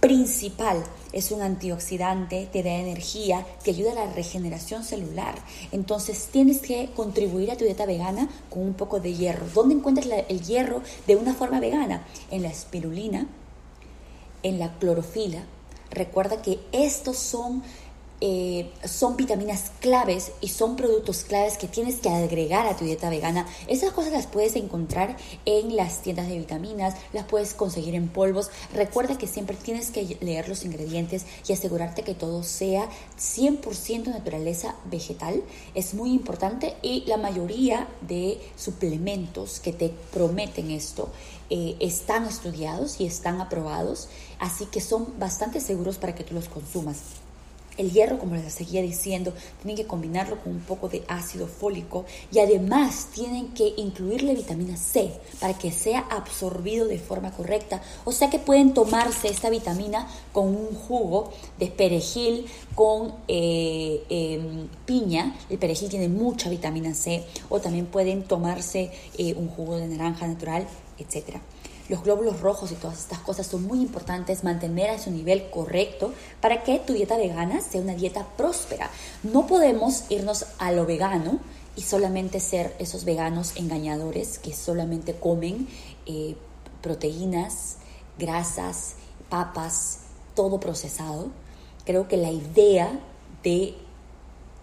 principal. 0.00 0.82
Es 1.12 1.30
un 1.30 1.42
antioxidante, 1.42 2.48
te 2.50 2.62
da 2.62 2.70
energía, 2.70 3.46
te 3.62 3.70
ayuda 3.70 3.92
a 3.92 4.06
la 4.06 4.12
regeneración 4.12 4.82
celular. 4.84 5.34
Entonces 5.70 6.28
tienes 6.32 6.60
que 6.60 6.90
contribuir 6.96 7.50
a 7.50 7.56
tu 7.56 7.64
dieta 7.64 7.86
vegana 7.86 8.28
con 8.48 8.62
un 8.62 8.74
poco 8.74 9.00
de 9.00 9.14
hierro. 9.14 9.46
¿Dónde 9.54 9.74
encuentras 9.74 10.06
el 10.28 10.42
hierro 10.42 10.82
de 11.06 11.16
una 11.16 11.34
forma 11.34 11.60
vegana? 11.60 12.06
En 12.30 12.42
la 12.42 12.48
espirulina, 12.48 13.26
en 14.42 14.58
la 14.58 14.78
clorofila. 14.78 15.44
Recuerda 15.90 16.40
que 16.40 16.58
estos 16.72 17.18
son 17.18 17.62
eh, 18.24 18.70
son 18.84 19.16
vitaminas 19.16 19.72
claves 19.80 20.30
y 20.40 20.46
son 20.46 20.76
productos 20.76 21.24
claves 21.24 21.58
que 21.58 21.66
tienes 21.66 21.96
que 21.96 22.08
agregar 22.08 22.68
a 22.68 22.76
tu 22.76 22.84
dieta 22.84 23.10
vegana. 23.10 23.48
Esas 23.66 23.90
cosas 23.90 24.12
las 24.12 24.28
puedes 24.28 24.54
encontrar 24.54 25.16
en 25.44 25.74
las 25.74 26.02
tiendas 26.02 26.28
de 26.28 26.38
vitaminas, 26.38 26.94
las 27.12 27.24
puedes 27.24 27.52
conseguir 27.52 27.96
en 27.96 28.06
polvos. 28.06 28.52
Recuerda 28.72 29.18
que 29.18 29.26
siempre 29.26 29.56
tienes 29.56 29.90
que 29.90 30.18
leer 30.20 30.48
los 30.48 30.64
ingredientes 30.64 31.26
y 31.48 31.52
asegurarte 31.52 32.04
que 32.04 32.14
todo 32.14 32.44
sea 32.44 32.88
100% 33.18 34.04
naturaleza 34.04 34.76
vegetal. 34.84 35.42
Es 35.74 35.92
muy 35.92 36.12
importante 36.12 36.76
y 36.80 37.04
la 37.06 37.16
mayoría 37.16 37.88
de 38.02 38.40
suplementos 38.54 39.58
que 39.58 39.72
te 39.72 39.92
prometen 40.12 40.70
esto 40.70 41.10
eh, 41.50 41.76
están 41.80 42.26
estudiados 42.26 43.00
y 43.00 43.06
están 43.06 43.40
aprobados, 43.40 44.08
así 44.38 44.66
que 44.66 44.80
son 44.80 45.18
bastante 45.18 45.58
seguros 45.58 45.98
para 45.98 46.14
que 46.14 46.22
tú 46.22 46.34
los 46.34 46.48
consumas. 46.48 47.21
El 47.76 47.90
hierro, 47.90 48.18
como 48.18 48.34
les 48.34 48.52
seguía 48.52 48.82
diciendo, 48.82 49.32
tienen 49.62 49.76
que 49.76 49.86
combinarlo 49.86 50.38
con 50.42 50.52
un 50.52 50.60
poco 50.60 50.88
de 50.88 51.02
ácido 51.08 51.46
fólico 51.46 52.04
y 52.30 52.38
además 52.38 53.08
tienen 53.14 53.48
que 53.48 53.72
incluirle 53.76 54.34
vitamina 54.34 54.76
C 54.76 55.12
para 55.40 55.56
que 55.56 55.72
sea 55.72 56.00
absorbido 56.00 56.86
de 56.86 56.98
forma 56.98 57.32
correcta. 57.32 57.80
O 58.04 58.12
sea 58.12 58.30
que 58.30 58.38
pueden 58.38 58.74
tomarse 58.74 59.28
esta 59.28 59.50
vitamina 59.50 60.08
con 60.32 60.48
un 60.48 60.74
jugo 60.74 61.30
de 61.58 61.68
perejil 61.68 62.46
con 62.74 63.14
eh, 63.28 64.04
em, 64.08 64.68
piña. 64.84 65.36
El 65.48 65.58
perejil 65.58 65.88
tiene 65.88 66.08
mucha 66.08 66.50
vitamina 66.50 66.94
C. 66.94 67.24
O 67.48 67.60
también 67.60 67.86
pueden 67.86 68.24
tomarse 68.24 68.90
eh, 69.18 69.34
un 69.34 69.48
jugo 69.48 69.76
de 69.76 69.88
naranja 69.88 70.26
natural, 70.26 70.66
etcétera. 70.98 71.40
Los 71.88 72.02
glóbulos 72.04 72.40
rojos 72.40 72.72
y 72.72 72.76
todas 72.76 72.98
estas 72.98 73.18
cosas 73.18 73.46
son 73.46 73.64
muy 73.64 73.80
importantes 73.80 74.44
mantener 74.44 74.90
a 74.90 74.98
su 74.98 75.10
nivel 75.10 75.50
correcto 75.50 76.12
para 76.40 76.62
que 76.62 76.78
tu 76.78 76.92
dieta 76.92 77.16
vegana 77.16 77.60
sea 77.60 77.80
una 77.80 77.94
dieta 77.94 78.26
próspera. 78.36 78.90
No 79.22 79.46
podemos 79.46 80.04
irnos 80.08 80.46
a 80.58 80.72
lo 80.72 80.86
vegano 80.86 81.40
y 81.76 81.82
solamente 81.82 82.40
ser 82.40 82.74
esos 82.78 83.04
veganos 83.04 83.52
engañadores 83.56 84.38
que 84.38 84.54
solamente 84.54 85.14
comen 85.14 85.68
eh, 86.06 86.36
proteínas, 86.82 87.76
grasas, 88.18 88.94
papas, 89.28 90.00
todo 90.34 90.60
procesado. 90.60 91.30
Creo 91.84 92.08
que 92.08 92.16
la 92.16 92.30
idea 92.30 93.00
de 93.42 93.74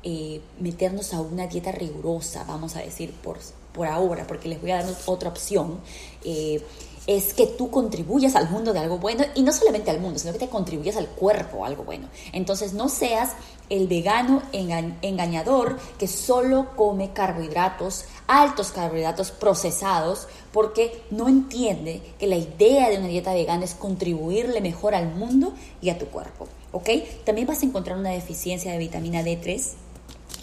eh, 0.03 0.41
meternos 0.59 1.13
a 1.13 1.21
una 1.21 1.47
dieta 1.47 1.71
rigurosa, 1.71 2.45
vamos 2.45 2.75
a 2.75 2.79
decir 2.79 3.11
por, 3.11 3.37
por 3.73 3.87
ahora, 3.87 4.25
porque 4.27 4.47
les 4.47 4.61
voy 4.61 4.71
a 4.71 4.83
dar 4.83 4.95
otra 5.07 5.29
opción, 5.29 5.79
eh, 6.23 6.63
es 7.09 7.33
que 7.33 7.47
tú 7.47 7.71
contribuyas 7.71 8.35
al 8.35 8.51
mundo 8.51 8.71
de 8.71 8.77
algo 8.77 8.99
bueno 8.99 9.25
y 9.33 9.41
no 9.41 9.51
solamente 9.51 9.89
al 9.89 9.99
mundo, 9.99 10.19
sino 10.19 10.31
que 10.31 10.37
te 10.37 10.47
contribuyas 10.47 10.95
al 10.95 11.07
cuerpo 11.07 11.65
algo 11.65 11.83
bueno. 11.83 12.07
Entonces 12.33 12.73
no 12.73 12.87
seas 12.87 13.31
el 13.67 13.87
vegano 13.87 14.43
engañador 14.51 15.79
que 15.97 16.05
solo 16.05 16.67
come 16.75 17.11
carbohidratos, 17.11 18.05
altos 18.27 18.69
carbohidratos 18.69 19.31
procesados, 19.31 20.27
porque 20.51 21.01
no 21.09 21.27
entiende 21.27 22.03
que 22.19 22.27
la 22.27 22.35
idea 22.35 22.91
de 22.91 22.99
una 22.99 23.07
dieta 23.07 23.33
vegana 23.33 23.65
es 23.65 23.73
contribuirle 23.73 24.61
mejor 24.61 24.93
al 24.93 25.11
mundo 25.11 25.55
y 25.81 25.89
a 25.89 25.97
tu 25.97 26.05
cuerpo. 26.05 26.47
¿Ok? 26.73 26.89
También 27.25 27.47
vas 27.47 27.63
a 27.63 27.65
encontrar 27.65 27.97
una 27.97 28.11
deficiencia 28.11 28.71
de 28.71 28.77
vitamina 28.77 29.23
D3 29.23 29.63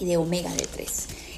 y 0.00 0.06
de 0.06 0.16
omega 0.16 0.50
D3. 0.50 0.88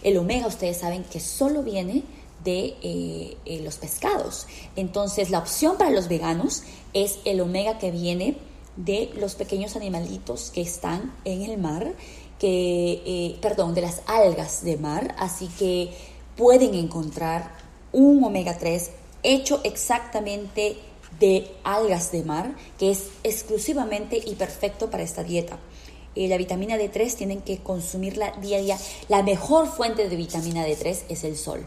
El 0.04 0.16
omega, 0.16 0.46
ustedes 0.46 0.78
saben 0.78 1.04
que 1.04 1.20
solo 1.20 1.62
viene 1.62 2.02
de 2.44 2.76
eh, 2.82 3.36
eh, 3.44 3.60
los 3.62 3.76
pescados. 3.76 4.46
Entonces, 4.76 5.30
la 5.30 5.38
opción 5.38 5.76
para 5.76 5.90
los 5.90 6.08
veganos 6.08 6.62
es 6.94 7.18
el 7.24 7.40
omega 7.40 7.78
que 7.78 7.90
viene 7.90 8.36
de 8.76 9.10
los 9.16 9.34
pequeños 9.34 9.76
animalitos 9.76 10.50
que 10.50 10.60
están 10.60 11.12
en 11.24 11.42
el 11.42 11.58
mar, 11.58 11.92
que, 12.38 13.02
eh, 13.04 13.38
perdón, 13.40 13.74
de 13.74 13.82
las 13.82 14.02
algas 14.06 14.62
de 14.62 14.76
mar. 14.76 15.14
Así 15.18 15.48
que 15.58 15.90
pueden 16.36 16.74
encontrar 16.74 17.52
un 17.92 18.22
omega 18.22 18.56
3 18.58 18.90
hecho 19.22 19.60
exactamente 19.64 20.76
de 21.18 21.50
algas 21.64 22.12
de 22.12 22.22
mar, 22.22 22.54
que 22.78 22.92
es 22.92 23.08
exclusivamente 23.24 24.20
y 24.24 24.36
perfecto 24.36 24.88
para 24.90 25.02
esta 25.02 25.24
dieta. 25.24 25.58
La 26.26 26.36
vitamina 26.36 26.76
D3 26.76 27.14
tienen 27.14 27.42
que 27.42 27.58
consumirla 27.58 28.32
día 28.40 28.58
a 28.58 28.60
día. 28.60 28.78
La 29.08 29.22
mejor 29.22 29.68
fuente 29.68 30.08
de 30.08 30.16
vitamina 30.16 30.66
D3 30.66 31.02
es 31.08 31.22
el 31.22 31.36
sol. 31.36 31.64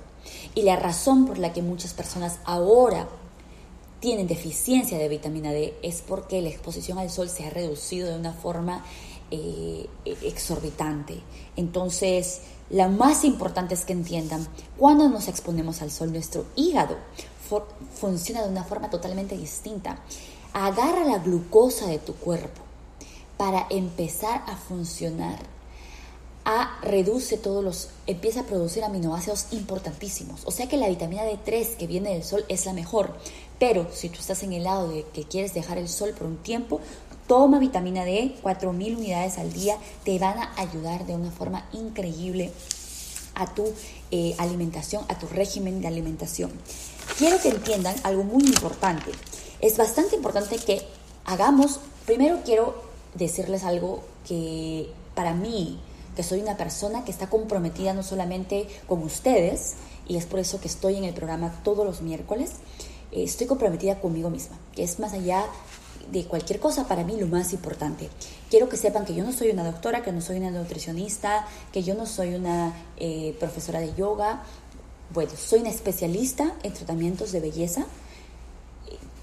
Y 0.56 0.64
la 0.64 0.76
razón 0.76 1.26
por 1.26 1.38
la 1.38 1.54
que 1.54 1.62
muchas 1.62 1.94
personas 1.94 2.40
ahora 2.44 3.08
tienen 4.02 4.28
deficiencia 4.28 4.98
de 4.98 5.08
vitamina 5.08 5.54
D 5.54 5.74
es 5.84 6.02
porque 6.02 6.42
la 6.42 6.50
exposición 6.50 6.98
al 6.98 7.10
sol 7.10 7.30
se 7.30 7.46
ha 7.46 7.50
reducido 7.50 8.10
de 8.10 8.16
una 8.16 8.34
forma 8.34 8.84
eh, 9.30 9.88
exorbitante. 10.24 11.22
Entonces, 11.56 12.42
lo 12.70 12.90
más 12.90 13.24
importante 13.24 13.74
es 13.76 13.86
que 13.86 13.94
entiendan, 13.94 14.46
cuando 14.78 15.08
nos 15.08 15.30
exponemos 15.30 15.82
al 15.82 15.92
sol, 15.92 16.12
nuestro 16.12 16.46
hígado 16.56 16.98
funciona 17.96 18.44
de 18.44 18.50
una 18.50 18.64
forma 18.64 18.90
totalmente 18.90 19.38
distinta. 19.38 20.02
Agarra 20.54 21.06
la 21.06 21.20
glucosa 21.20 21.88
de 21.88 22.00
tu 22.00 22.16
cuerpo 22.16 22.71
para 23.42 23.66
empezar 23.72 24.44
a 24.46 24.56
funcionar 24.56 25.40
a 26.46 26.78
reduce 26.84 27.38
todos 27.38 27.64
los, 27.64 27.90
empieza 28.06 28.42
a 28.42 28.44
producir 28.44 28.84
aminoácidos 28.84 29.48
importantísimos. 29.50 30.42
O 30.46 30.52
sea 30.52 30.68
que 30.68 30.78
la 30.78 30.88
vitamina 30.88 31.24
D3 31.24 31.76
que 31.76 31.88
viene 31.88 32.14
del 32.14 32.24
sol 32.24 32.46
es 32.50 32.68
la 32.68 32.74
mejor. 32.74 33.16
Pero 33.58 33.88
si 33.92 34.10
tú 34.10 34.20
estás 34.20 34.44
en 34.44 34.54
el 34.54 34.66
lado 34.66 34.90
de 34.90 35.08
que 35.12 35.24
quieres 35.24 35.56
dejar 35.56 35.80
el 35.80 35.90
sol 35.90 36.12
por 36.16 36.28
un 36.28 36.38
tiempo, 36.38 36.82
toma 37.26 37.58
vitamina 37.58 38.06
D, 38.06 38.36
4.000 38.44 38.96
unidades 38.96 39.40
al 39.40 39.52
día, 39.52 39.76
te 40.04 40.20
van 40.20 40.38
a 40.38 40.54
ayudar 40.58 41.08
de 41.08 41.16
una 41.16 41.32
forma 41.32 41.68
increíble 41.74 42.52
a 43.34 43.52
tu 43.56 43.66
eh, 44.12 44.36
alimentación, 44.38 45.04
a 45.10 45.18
tu 45.18 45.26
régimen 45.26 45.82
de 45.82 45.88
alimentación. 45.88 46.52
Quiero 47.18 47.42
que 47.42 47.50
entiendan 47.50 47.96
algo 48.04 48.24
muy 48.24 48.44
importante. 48.44 49.10
Es 49.62 49.78
bastante 49.78 50.16
importante 50.16 50.58
que 50.58 50.84
hagamos, 51.26 51.80
primero 52.06 52.42
quiero 52.46 52.91
decirles 53.16 53.64
algo 53.64 54.04
que 54.28 54.90
para 55.16 55.34
mí 55.34 55.80
que 56.16 56.24
soy 56.24 56.42
una 56.42 56.58
persona 56.58 57.06
que 57.06 57.12
está 57.12 57.28
comprometida 57.28 57.94
no 57.94 58.04
solamente 58.04 58.68
con 58.88 59.02
ustedes, 59.04 59.76
y 60.08 60.18
es 60.18 60.26
por 60.26 60.40
eso 60.40 60.60
que 60.60 60.68
estoy 60.68 60.98
en 60.98 61.06
el 61.06 61.14
programa 61.14 61.62
todos 61.64 61.86
los 61.86 62.02
miércoles, 62.02 62.52
eh, 63.12 63.24
estoy 63.24 63.48
comprometida 63.48 64.00
conmigo 64.00 64.30
misma, 64.30 64.58
que 64.76 64.84
es 64.84 65.00
más 65.00 65.14
allá 65.14 65.46
de 66.12 66.26
cualquier 66.26 66.60
cosa 66.60 66.88
para 66.88 67.04
mí 67.04 67.16
lo 67.18 67.28
más 67.28 67.54
importante. 67.54 68.10
Quiero 68.50 68.68
que 68.68 68.76
sepan 68.76 69.06
que 69.06 69.14
yo 69.14 69.24
no 69.24 69.32
soy 69.32 69.50
una 69.50 69.64
doctora, 69.64 70.04
que 70.04 70.12
no 70.12 70.20
soy 70.20 70.38
una 70.38 70.52
nutricionista, 70.52 71.48
que 71.72 71.84
yo 71.84 71.96
no 71.96 72.06
soy 72.06 72.36
una 72.36 72.74
eh, 72.98 73.36
profesora 73.40 73.80
de 73.80 73.94
yoga. 73.96 74.44
Bueno, 75.14 75.32
soy 75.38 75.62
una 75.62 75.70
especialista 75.70 76.54
en 76.64 76.74
tratamientos 76.74 77.32
de 77.32 77.40
belleza, 77.40 77.86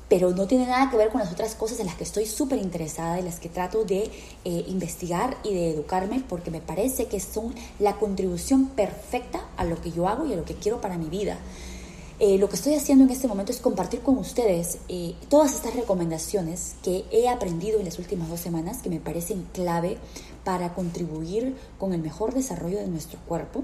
pero 0.09 0.31
no 0.31 0.47
tiene 0.47 0.67
nada 0.67 0.91
que 0.91 0.97
ver 0.97 1.11
con 1.11 1.21
las 1.21 1.33
otras 1.33 1.55
cosas 1.55 1.81
en 1.81 1.87
las 1.87 1.97
que 1.97 2.05
estoy 2.05 2.27
súper 2.27 2.59
interesada 2.59 3.21
y 3.21 3.23
las 3.23 3.39
que 3.39 3.49
trato 3.49 3.85
de 3.85 4.11
eh, 4.45 4.65
investigar 4.69 5.37
y 5.45 5.55
de 5.55 5.71
educarme 5.71 6.23
porque 6.29 6.51
me 6.51 6.61
parece 6.61 7.07
que 7.07 7.21
son 7.21 7.55
la 7.79 7.97
contribución 7.97 8.67
perfecta 8.69 9.47
a 9.57 9.65
lo 9.65 9.81
que 9.81 9.93
yo 9.93 10.09
hago 10.09 10.27
y 10.27 10.33
a 10.33 10.37
lo 10.37 10.45
que 10.45 10.55
quiero 10.55 10.81
para 10.81 10.97
mi 10.97 11.09
vida. 11.09 11.39
Eh, 12.21 12.37
lo 12.37 12.49
que 12.49 12.57
estoy 12.57 12.75
haciendo 12.75 13.05
en 13.05 13.11
este 13.11 13.29
momento 13.29 13.53
es 13.53 13.61
compartir 13.61 14.01
con 14.01 14.19
ustedes 14.19 14.79
eh, 14.89 15.15
todas 15.29 15.55
estas 15.55 15.77
recomendaciones 15.77 16.75
que 16.83 17.05
he 17.13 17.29
aprendido 17.29 17.79
en 17.79 17.85
las 17.85 18.01
últimas 18.01 18.29
dos 18.29 18.41
semanas 18.41 18.79
que 18.79 18.91
me 18.91 18.99
parecen 18.99 19.47
clave 19.53 19.99
para 20.43 20.75
contribuir 20.75 21.55
con 21.79 21.93
el 21.93 22.03
mejor 22.03 22.35
desarrollo 22.35 22.79
de 22.79 22.89
nuestro 22.89 23.21
cuerpo 23.21 23.63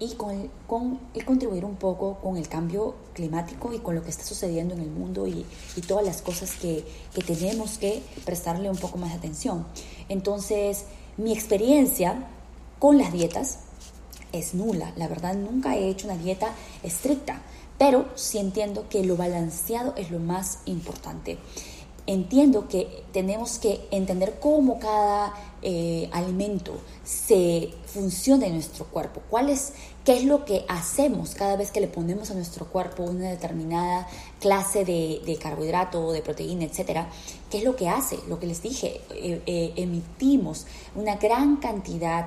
y 0.00 0.14
con, 0.14 0.48
con 0.66 0.98
contribuir 1.24 1.64
un 1.64 1.76
poco 1.76 2.18
con 2.22 2.36
el 2.36 2.48
cambio 2.48 2.94
climático 3.14 3.72
y 3.72 3.78
con 3.78 3.94
lo 3.94 4.02
que 4.02 4.10
está 4.10 4.24
sucediendo 4.24 4.74
en 4.74 4.80
el 4.80 4.90
mundo 4.90 5.26
y, 5.26 5.44
y 5.76 5.80
todas 5.80 6.04
las 6.04 6.22
cosas 6.22 6.52
que, 6.52 6.84
que, 7.14 7.22
tenemos 7.22 7.78
que 7.78 8.02
prestarle 8.24 8.70
un 8.70 8.76
poco 8.76 8.98
más 8.98 9.10
de 9.10 9.16
atención. 9.16 9.66
Entonces, 10.08 10.84
mi 11.16 11.32
experiencia 11.32 12.28
con 12.78 12.96
las 12.96 13.12
dietas 13.12 13.60
es 14.32 14.54
nula. 14.54 14.92
La 14.96 15.08
verdad, 15.08 15.34
nunca 15.34 15.76
he 15.76 15.88
hecho 15.88 16.06
una 16.06 16.16
dieta 16.16 16.54
estricta, 16.82 17.42
pero 17.76 18.08
sí 18.14 18.38
entiendo 18.38 18.88
que 18.88 19.04
lo 19.04 19.16
balanceado 19.16 19.94
es 19.96 20.10
lo 20.10 20.20
más 20.20 20.60
importante 20.66 21.38
entiendo 22.08 22.68
que 22.68 23.04
tenemos 23.12 23.58
que 23.58 23.86
entender 23.90 24.38
cómo 24.40 24.80
cada 24.80 25.34
eh, 25.60 26.08
alimento 26.10 26.72
se 27.04 27.68
funciona 27.84 28.46
en 28.46 28.54
nuestro 28.54 28.86
cuerpo, 28.86 29.20
cuál 29.28 29.50
es, 29.50 29.74
qué 30.06 30.16
es 30.16 30.24
lo 30.24 30.46
que 30.46 30.64
hacemos 30.68 31.34
cada 31.34 31.56
vez 31.56 31.70
que 31.70 31.82
le 31.82 31.86
ponemos 31.86 32.30
a 32.30 32.34
nuestro 32.34 32.64
cuerpo 32.64 33.02
una 33.02 33.28
determinada 33.28 34.08
clase 34.40 34.86
de, 34.86 35.38
carbohidrato 35.38 36.06
o 36.06 36.12
de 36.12 36.22
proteína, 36.22 36.64
etcétera, 36.64 37.10
qué 37.50 37.58
es 37.58 37.64
lo 37.64 37.76
que 37.76 37.90
hace, 37.90 38.18
lo 38.26 38.40
que 38.40 38.46
les 38.46 38.62
dije, 38.62 39.02
eh, 39.10 39.42
eh, 39.44 39.74
emitimos 39.76 40.66
una 40.94 41.16
gran 41.16 41.56
cantidad 41.56 42.26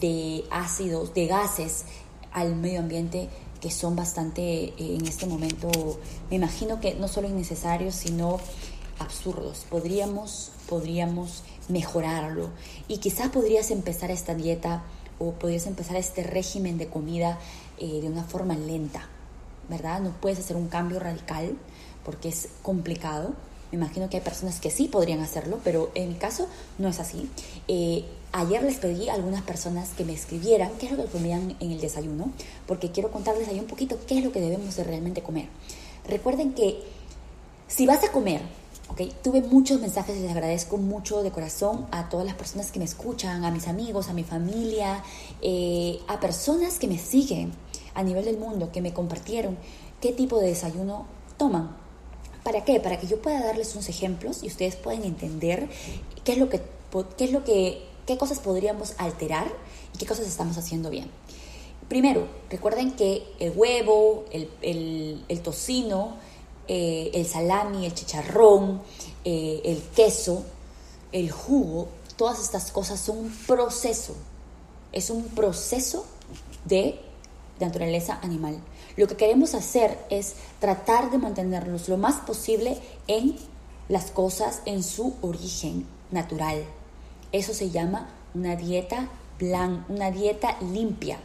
de 0.00 0.44
ácidos, 0.50 1.12
de 1.12 1.26
gases 1.26 1.84
al 2.32 2.56
medio 2.56 2.80
ambiente 2.80 3.28
que 3.60 3.70
son 3.70 3.96
bastante 3.96 4.72
en 4.78 5.04
este 5.04 5.26
momento, 5.26 5.68
me 6.30 6.36
imagino 6.36 6.80
que 6.80 6.94
no 6.94 7.08
solo 7.08 7.28
innecesarios, 7.28 7.94
sino 7.96 8.38
absurdos. 8.98 9.66
Podríamos, 9.70 10.50
podríamos 10.68 11.42
mejorarlo 11.68 12.50
y 12.88 12.98
quizás 12.98 13.28
podrías 13.28 13.70
empezar 13.70 14.10
esta 14.10 14.34
dieta 14.34 14.82
o 15.18 15.32
podrías 15.32 15.66
empezar 15.66 15.96
este 15.96 16.22
régimen 16.22 16.78
de 16.78 16.88
comida 16.88 17.38
eh, 17.78 18.00
de 18.00 18.08
una 18.08 18.24
forma 18.24 18.56
lenta, 18.56 19.08
¿verdad? 19.68 20.00
No 20.00 20.12
puedes 20.20 20.38
hacer 20.38 20.56
un 20.56 20.68
cambio 20.68 20.98
radical 20.98 21.56
porque 22.04 22.28
es 22.28 22.48
complicado. 22.62 23.34
Me 23.70 23.76
imagino 23.76 24.08
que 24.08 24.16
hay 24.16 24.22
personas 24.22 24.60
que 24.60 24.70
sí 24.70 24.88
podrían 24.88 25.20
hacerlo, 25.20 25.60
pero 25.62 25.90
en 25.94 26.08
mi 26.08 26.14
caso 26.14 26.48
no 26.78 26.88
es 26.88 27.00
así. 27.00 27.28
Eh, 27.66 28.04
ayer 28.32 28.62
les 28.62 28.76
pedí 28.76 29.10
a 29.10 29.14
algunas 29.14 29.42
personas 29.42 29.90
que 29.90 30.04
me 30.04 30.14
escribieran 30.14 30.70
qué 30.78 30.86
es 30.86 30.92
lo 30.92 31.04
que 31.04 31.10
comían 31.10 31.54
en 31.60 31.72
el 31.72 31.80
desayuno, 31.80 32.32
porque 32.66 32.90
quiero 32.90 33.10
contarles 33.10 33.48
ahí 33.48 33.60
un 33.60 33.66
poquito 33.66 33.98
qué 34.06 34.18
es 34.18 34.24
lo 34.24 34.32
que 34.32 34.40
debemos 34.40 34.76
de 34.76 34.84
realmente 34.84 35.22
comer. 35.22 35.48
Recuerden 36.06 36.54
que 36.54 36.82
si 37.66 37.86
vas 37.86 38.02
a 38.04 38.10
comer 38.10 38.40
Okay. 38.90 39.12
Tuve 39.22 39.42
muchos 39.42 39.80
mensajes 39.80 40.16
y 40.16 40.20
les 40.20 40.30
agradezco 40.30 40.78
mucho 40.78 41.22
de 41.22 41.30
corazón 41.30 41.86
a 41.90 42.08
todas 42.08 42.26
las 42.26 42.34
personas 42.34 42.72
que 42.72 42.78
me 42.78 42.86
escuchan, 42.86 43.44
a 43.44 43.50
mis 43.50 43.68
amigos, 43.68 44.08
a 44.08 44.14
mi 44.14 44.24
familia, 44.24 45.04
eh, 45.42 46.00
a 46.08 46.18
personas 46.18 46.78
que 46.78 46.88
me 46.88 46.98
siguen 46.98 47.52
a 47.94 48.02
nivel 48.02 48.24
del 48.24 48.38
mundo, 48.38 48.72
que 48.72 48.80
me 48.80 48.92
compartieron 48.92 49.58
qué 50.00 50.12
tipo 50.12 50.38
de 50.38 50.48
desayuno 50.48 51.06
toman. 51.36 51.76
¿Para 52.42 52.64
qué? 52.64 52.80
Para 52.80 52.98
que 52.98 53.06
yo 53.06 53.20
pueda 53.20 53.44
darles 53.44 53.74
unos 53.74 53.88
ejemplos 53.88 54.42
y 54.42 54.46
ustedes 54.46 54.76
puedan 54.76 55.04
entender 55.04 55.68
qué 56.24 56.32
es 56.32 56.38
lo 56.38 56.48
que, 56.48 56.62
qué 57.16 57.24
es 57.24 57.32
lo 57.32 57.44
que, 57.44 57.84
qué 58.06 58.16
cosas 58.16 58.40
podríamos 58.40 58.94
alterar 58.96 59.52
y 59.94 59.98
qué 59.98 60.06
cosas 60.06 60.26
estamos 60.26 60.56
haciendo 60.56 60.88
bien. 60.88 61.10
Primero, 61.88 62.26
recuerden 62.50 62.92
que 62.92 63.22
el 63.38 63.52
huevo, 63.54 64.24
el, 64.30 65.24
el 65.28 65.40
tocino, 65.40 66.16
eh, 66.68 67.10
el 67.14 67.26
salami, 67.26 67.86
el 67.86 67.94
chicharrón, 67.94 68.82
eh, 69.24 69.60
el 69.64 69.82
queso, 69.94 70.44
el 71.12 71.30
jugo, 71.30 71.88
todas 72.16 72.40
estas 72.40 72.70
cosas 72.70 73.00
son 73.00 73.18
un 73.18 73.30
proceso. 73.46 74.14
Es 74.92 75.10
un 75.10 75.24
proceso 75.24 76.04
de 76.64 77.00
naturaleza 77.60 78.18
animal. 78.22 78.58
Lo 78.96 79.06
que 79.06 79.16
queremos 79.16 79.54
hacer 79.54 79.98
es 80.10 80.34
tratar 80.60 81.10
de 81.10 81.18
mantenerlos 81.18 81.88
lo 81.88 81.96
más 81.96 82.16
posible 82.16 82.78
en 83.06 83.36
las 83.88 84.10
cosas 84.10 84.60
en 84.66 84.82
su 84.82 85.14
origen 85.22 85.86
natural. 86.10 86.64
Eso 87.32 87.54
se 87.54 87.70
llama 87.70 88.10
una 88.34 88.56
dieta 88.56 89.08
blanca, 89.38 89.84
una 89.88 90.10
dieta 90.10 90.56
limpia. 90.60 91.18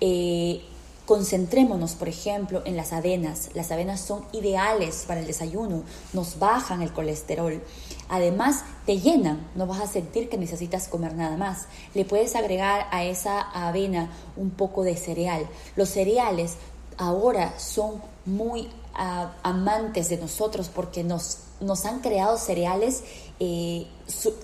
Eh, 0.00 0.62
Concentrémonos, 1.10 1.96
por 1.96 2.08
ejemplo, 2.08 2.62
en 2.64 2.76
las 2.76 2.92
avenas. 2.92 3.50
Las 3.54 3.72
avenas 3.72 4.00
son 4.00 4.24
ideales 4.30 5.06
para 5.08 5.18
el 5.18 5.26
desayuno, 5.26 5.82
nos 6.12 6.38
bajan 6.38 6.82
el 6.82 6.92
colesterol. 6.92 7.60
Además, 8.08 8.62
te 8.86 9.00
llenan, 9.00 9.50
no 9.56 9.66
vas 9.66 9.80
a 9.80 9.88
sentir 9.88 10.28
que 10.28 10.38
necesitas 10.38 10.86
comer 10.86 11.16
nada 11.16 11.36
más. 11.36 11.66
Le 11.94 12.04
puedes 12.04 12.36
agregar 12.36 12.86
a 12.92 13.02
esa 13.02 13.40
avena 13.40 14.08
un 14.36 14.50
poco 14.50 14.84
de 14.84 14.96
cereal. 14.96 15.48
Los 15.74 15.88
cereales 15.88 16.58
ahora 16.96 17.58
son 17.58 18.00
muy 18.24 18.68
ah, 18.94 19.32
amantes 19.42 20.10
de 20.10 20.16
nosotros 20.16 20.70
porque 20.72 21.02
nos, 21.02 21.38
han 21.86 21.98
creado 22.02 22.38
cereales 22.38 23.02
eh, 23.40 23.86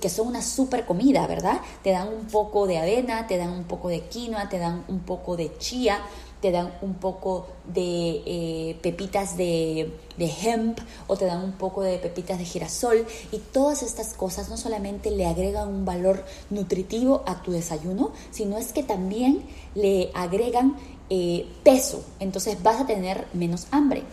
que 0.00 0.08
son 0.08 0.28
una 0.28 0.42
super 0.42 0.84
comida, 0.84 1.26
¿verdad? 1.26 1.60
Te 1.84 1.90
dan 1.90 2.08
un 2.08 2.26
poco 2.26 2.66
de 2.66 2.78
avena, 2.78 3.28
te 3.28 3.36
dan 3.36 3.50
un 3.50 3.64
poco 3.64 3.88
de 3.88 4.00
quinoa, 4.08 4.48
te 4.48 4.58
dan 4.58 4.84
un 4.88 5.00
poco 5.00 5.36
de 5.36 5.56
chía, 5.58 6.00
te 6.46 6.52
dan 6.52 6.72
un 6.80 6.94
poco 6.94 7.48
de 7.64 8.22
eh, 8.24 8.78
pepitas 8.80 9.36
de, 9.36 9.90
hemp 10.16 10.78
o 11.08 11.16
te 11.16 11.24
dan 11.24 11.42
un 11.42 11.54
poco 11.54 11.82
de 11.82 11.98
pepitas 11.98 12.38
de 12.38 12.44
girasol 12.44 13.04
y 13.32 13.38
todas 13.38 13.82
estas 13.82 14.14
cosas 14.14 14.48
no 14.48 14.56
solamente 14.56 15.10
le 15.10 15.26
agregan 15.26 15.68
un 15.68 15.84
valor 15.84 16.24
nutritivo 16.50 17.24
a 17.26 17.42
tu 17.42 17.50
desayuno, 17.50 18.12
sino 18.30 18.58
es 18.58 18.72
que 18.72 18.84
también 18.84 19.42
le 19.74 20.12
agregan 20.14 20.76
eh, 21.10 21.48
peso, 21.64 22.04
entonces 22.20 22.62
vas 22.62 22.80
a 22.80 22.86
tener 22.86 23.26
menos 23.32 23.66
hambre. 23.72 24.04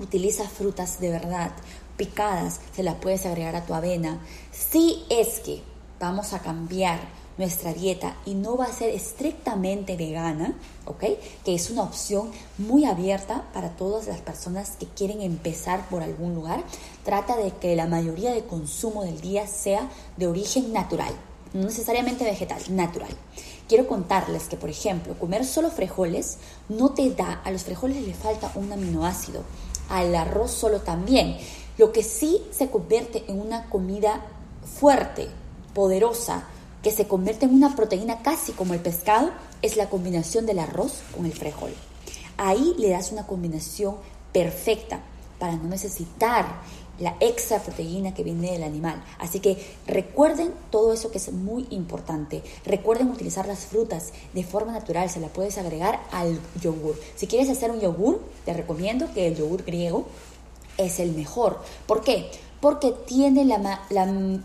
Utiliza 0.00 0.48
frutas 0.48 0.98
de 0.98 1.10
verdad, 1.10 1.52
picadas, 1.96 2.60
se 2.74 2.82
las 2.82 2.96
puedes 2.96 3.26
agregar 3.26 3.54
a 3.54 3.64
tu 3.64 3.74
avena. 3.74 4.20
Si 4.50 5.04
es 5.08 5.38
que 5.38 5.62
vamos 6.00 6.32
a 6.32 6.40
cambiar 6.40 6.98
nuestra 7.38 7.72
dieta 7.72 8.16
y 8.26 8.34
no 8.34 8.56
va 8.56 8.66
a 8.66 8.72
ser 8.72 8.90
estrictamente 8.90 9.96
vegana, 9.96 10.54
¿ok? 10.84 11.04
Que 11.44 11.54
es 11.54 11.70
una 11.70 11.82
opción 11.82 12.30
muy 12.58 12.84
abierta 12.84 13.44
para 13.52 13.70
todas 13.70 14.06
las 14.06 14.20
personas 14.20 14.72
que 14.78 14.86
quieren 14.86 15.22
empezar 15.22 15.88
por 15.88 16.02
algún 16.02 16.34
lugar. 16.34 16.62
Trata 17.04 17.36
de 17.36 17.52
que 17.52 17.76
la 17.76 17.86
mayoría 17.86 18.32
de 18.32 18.44
consumo 18.44 19.04
del 19.04 19.20
día 19.20 19.46
sea 19.46 19.88
de 20.16 20.26
origen 20.26 20.72
natural, 20.72 21.14
no 21.52 21.62
necesariamente 21.62 22.24
vegetal, 22.24 22.60
natural. 22.68 23.10
Quiero 23.68 23.86
contarles 23.86 24.48
que, 24.48 24.56
por 24.56 24.68
ejemplo, 24.68 25.18
comer 25.18 25.44
solo 25.44 25.70
frijoles 25.70 26.38
no 26.68 26.90
te 26.90 27.08
da, 27.10 27.40
a 27.44 27.50
los 27.50 27.62
frijoles 27.62 28.04
le 28.04 28.14
falta 28.14 28.50
un 28.56 28.72
aminoácido, 28.72 29.44
al 29.88 30.14
arroz 30.14 30.50
solo 30.50 30.80
también. 30.80 31.38
Lo 31.78 31.92
que 31.92 32.02
sí 32.02 32.42
se 32.50 32.68
convierte 32.68 33.24
en 33.28 33.40
una 33.40 33.70
comida 33.70 34.26
fuerte, 34.64 35.28
poderosa, 35.72 36.48
que 36.82 36.90
se 36.90 37.06
convierte 37.06 37.46
en 37.46 37.54
una 37.54 37.76
proteína 37.76 38.22
casi 38.22 38.52
como 38.52 38.74
el 38.74 38.80
pescado, 38.80 39.30
es 39.62 39.76
la 39.76 39.90
combinación 39.90 40.46
del 40.46 40.58
arroz 40.58 41.02
con 41.14 41.26
el 41.26 41.32
frijol. 41.32 41.74
Ahí 42.36 42.74
le 42.78 42.90
das 42.90 43.12
una 43.12 43.26
combinación 43.26 43.96
perfecta 44.32 45.00
para 45.38 45.56
no 45.56 45.64
necesitar 45.64 46.60
la 46.98 47.16
extra 47.20 47.58
proteína 47.58 48.14
que 48.14 48.22
viene 48.22 48.52
del 48.52 48.62
animal. 48.62 49.02
Así 49.18 49.40
que 49.40 49.56
recuerden 49.86 50.52
todo 50.70 50.92
eso 50.92 51.10
que 51.10 51.18
es 51.18 51.32
muy 51.32 51.66
importante. 51.70 52.42
Recuerden 52.64 53.08
utilizar 53.08 53.46
las 53.46 53.64
frutas 53.64 54.12
de 54.34 54.44
forma 54.44 54.72
natural, 54.72 55.08
se 55.08 55.20
la 55.20 55.28
puedes 55.28 55.58
agregar 55.58 56.00
al 56.12 56.38
yogur. 56.60 56.98
Si 57.16 57.26
quieres 57.26 57.48
hacer 57.48 57.70
un 57.70 57.80
yogur, 57.80 58.20
te 58.44 58.52
recomiendo 58.52 59.12
que 59.12 59.26
el 59.26 59.36
yogur 59.36 59.64
griego 59.64 60.06
es 60.76 61.00
el 61.00 61.12
mejor. 61.12 61.60
¿Por 61.86 62.02
qué? 62.02 62.30
Porque 62.60 62.92
tiene 63.06 63.44
la, 63.44 63.78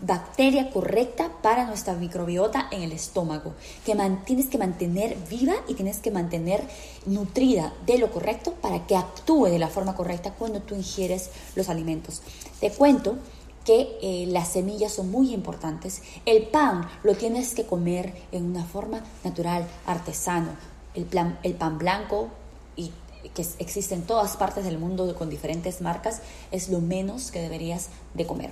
bacteria 0.02 0.70
correcta 0.70 1.30
para 1.42 1.66
nuestra 1.66 1.94
microbiota 1.94 2.68
en 2.70 2.82
el 2.82 2.92
estómago, 2.92 3.54
que 3.84 3.96
tienes 4.24 4.46
que 4.48 4.58
mantener 4.58 5.16
viva 5.28 5.54
y 5.68 5.74
tienes 5.74 5.98
que 5.98 6.10
mantener 6.10 6.62
nutrida 7.04 7.72
de 7.84 7.98
lo 7.98 8.10
correcto 8.10 8.52
para 8.52 8.86
que 8.86 8.96
actúe 8.96 9.46
de 9.46 9.58
la 9.58 9.68
forma 9.68 9.94
correcta 9.94 10.32
cuando 10.32 10.60
tú 10.60 10.74
ingieres 10.74 11.30
los 11.54 11.68
alimentos. 11.68 12.22
Te 12.60 12.70
cuento 12.70 13.16
que 13.64 13.98
eh, 14.00 14.26
las 14.28 14.48
semillas 14.48 14.92
son 14.92 15.10
muy 15.10 15.34
importantes. 15.34 16.02
El 16.24 16.44
pan 16.44 16.88
lo 17.02 17.14
tienes 17.14 17.54
que 17.54 17.66
comer 17.66 18.14
en 18.30 18.44
una 18.44 18.64
forma 18.64 19.02
natural, 19.24 19.66
artesano. 19.86 20.50
El, 20.94 21.06
el 21.42 21.54
pan 21.54 21.76
blanco 21.76 22.28
y 22.76 22.92
que 23.34 23.46
existe 23.58 23.94
en 23.94 24.02
todas 24.02 24.36
partes 24.36 24.64
del 24.64 24.78
mundo 24.78 25.14
con 25.16 25.30
diferentes 25.30 25.80
marcas, 25.80 26.20
es 26.50 26.68
lo 26.68 26.80
menos 26.80 27.30
que 27.30 27.40
deberías 27.40 27.88
de 28.14 28.26
comer. 28.26 28.50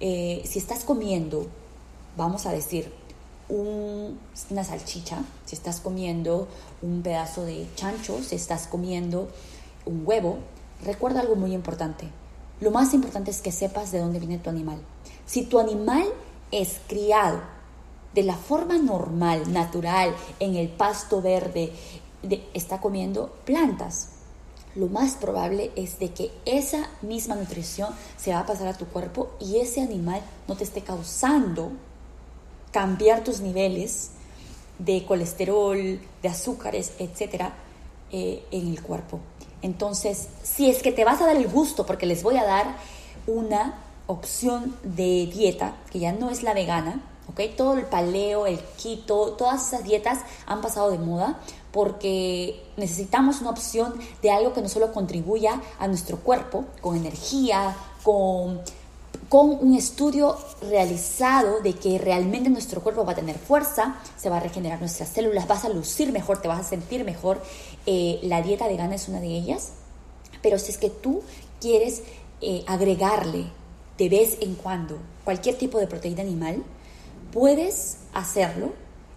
Eh, 0.00 0.42
si 0.44 0.58
estás 0.58 0.84
comiendo, 0.84 1.46
vamos 2.16 2.46
a 2.46 2.52
decir, 2.52 2.92
una 3.48 4.64
salchicha, 4.64 5.24
si 5.46 5.54
estás 5.54 5.80
comiendo 5.80 6.48
un 6.82 7.02
pedazo 7.02 7.44
de 7.44 7.66
chancho, 7.74 8.22
si 8.22 8.36
estás 8.36 8.66
comiendo 8.66 9.28
un 9.86 10.02
huevo, 10.04 10.38
recuerda 10.84 11.20
algo 11.20 11.34
muy 11.34 11.54
importante. 11.54 12.08
Lo 12.60 12.70
más 12.70 12.92
importante 12.92 13.30
es 13.30 13.40
que 13.40 13.52
sepas 13.52 13.92
de 13.92 14.00
dónde 14.00 14.18
viene 14.18 14.38
tu 14.38 14.50
animal. 14.50 14.80
Si 15.26 15.42
tu 15.42 15.58
animal 15.58 16.04
es 16.50 16.80
criado 16.86 17.40
de 18.14 18.22
la 18.22 18.36
forma 18.36 18.78
normal, 18.78 19.52
natural, 19.52 20.14
en 20.40 20.56
el 20.56 20.68
pasto 20.68 21.22
verde, 21.22 21.72
está 22.54 22.80
comiendo 22.80 23.36
plantas. 23.44 24.10
Lo 24.74 24.86
más 24.86 25.14
probable 25.14 25.72
es 25.76 25.98
de 25.98 26.12
que 26.12 26.30
esa 26.44 26.88
misma 27.02 27.34
nutrición 27.34 27.94
se 28.16 28.32
va 28.32 28.40
a 28.40 28.46
pasar 28.46 28.68
a 28.68 28.76
tu 28.76 28.86
cuerpo 28.86 29.30
y 29.40 29.58
ese 29.58 29.80
animal 29.80 30.20
no 30.46 30.56
te 30.56 30.64
esté 30.64 30.82
causando 30.82 31.72
cambiar 32.70 33.24
tus 33.24 33.40
niveles 33.40 34.10
de 34.78 35.04
colesterol, 35.04 36.00
de 36.22 36.28
azúcares, 36.28 36.92
etcétera, 36.98 37.54
eh, 38.12 38.44
en 38.50 38.68
el 38.68 38.82
cuerpo. 38.82 39.20
Entonces, 39.62 40.28
si 40.42 40.70
es 40.70 40.82
que 40.82 40.92
te 40.92 41.04
vas 41.04 41.20
a 41.20 41.26
dar 41.26 41.36
el 41.36 41.48
gusto, 41.48 41.84
porque 41.84 42.06
les 42.06 42.22
voy 42.22 42.36
a 42.36 42.44
dar 42.44 42.76
una 43.26 43.80
opción 44.06 44.76
de 44.82 45.28
dieta 45.32 45.76
que 45.90 45.98
ya 45.98 46.12
no 46.12 46.30
es 46.30 46.42
la 46.42 46.54
vegana, 46.54 47.02
¿ok? 47.28 47.40
Todo 47.56 47.76
el 47.76 47.84
paleo, 47.84 48.46
el 48.46 48.60
keto, 48.82 49.32
todas 49.32 49.66
esas 49.66 49.84
dietas 49.84 50.20
han 50.46 50.60
pasado 50.60 50.90
de 50.90 50.98
moda 50.98 51.40
porque 51.72 52.62
necesitamos 52.76 53.40
una 53.40 53.50
opción 53.50 53.94
de 54.22 54.30
algo 54.30 54.52
que 54.52 54.62
no 54.62 54.68
solo 54.68 54.92
contribuya 54.92 55.60
a 55.78 55.88
nuestro 55.88 56.18
cuerpo 56.18 56.64
con 56.80 56.96
energía, 56.96 57.76
con, 58.02 58.60
con 59.28 59.50
un 59.50 59.74
estudio 59.74 60.36
realizado 60.62 61.60
de 61.60 61.74
que 61.74 61.98
realmente 61.98 62.48
nuestro 62.48 62.80
cuerpo 62.80 63.04
va 63.04 63.12
a 63.12 63.16
tener 63.16 63.38
fuerza, 63.38 63.96
se 64.16 64.30
va 64.30 64.38
a 64.38 64.40
regenerar 64.40 64.80
nuestras 64.80 65.10
células, 65.10 65.46
vas 65.46 65.64
a 65.64 65.68
lucir 65.68 66.12
mejor, 66.12 66.40
te 66.40 66.48
vas 66.48 66.60
a 66.60 66.68
sentir 66.68 67.04
mejor. 67.04 67.42
Eh, 67.86 68.20
la 68.22 68.42
dieta 68.42 68.66
vegana 68.66 68.94
es 68.94 69.08
una 69.08 69.20
de 69.20 69.28
ellas, 69.28 69.72
pero 70.42 70.58
si 70.58 70.70
es 70.70 70.78
que 70.78 70.90
tú 70.90 71.22
quieres 71.60 72.02
eh, 72.40 72.64
agregarle 72.66 73.46
de 73.98 74.08
vez 74.08 74.38
en 74.40 74.54
cuando 74.54 74.98
cualquier 75.24 75.56
tipo 75.58 75.78
de 75.78 75.86
proteína 75.86 76.22
animal, 76.22 76.62
puedes 77.32 77.98
hacerlo 78.14 78.72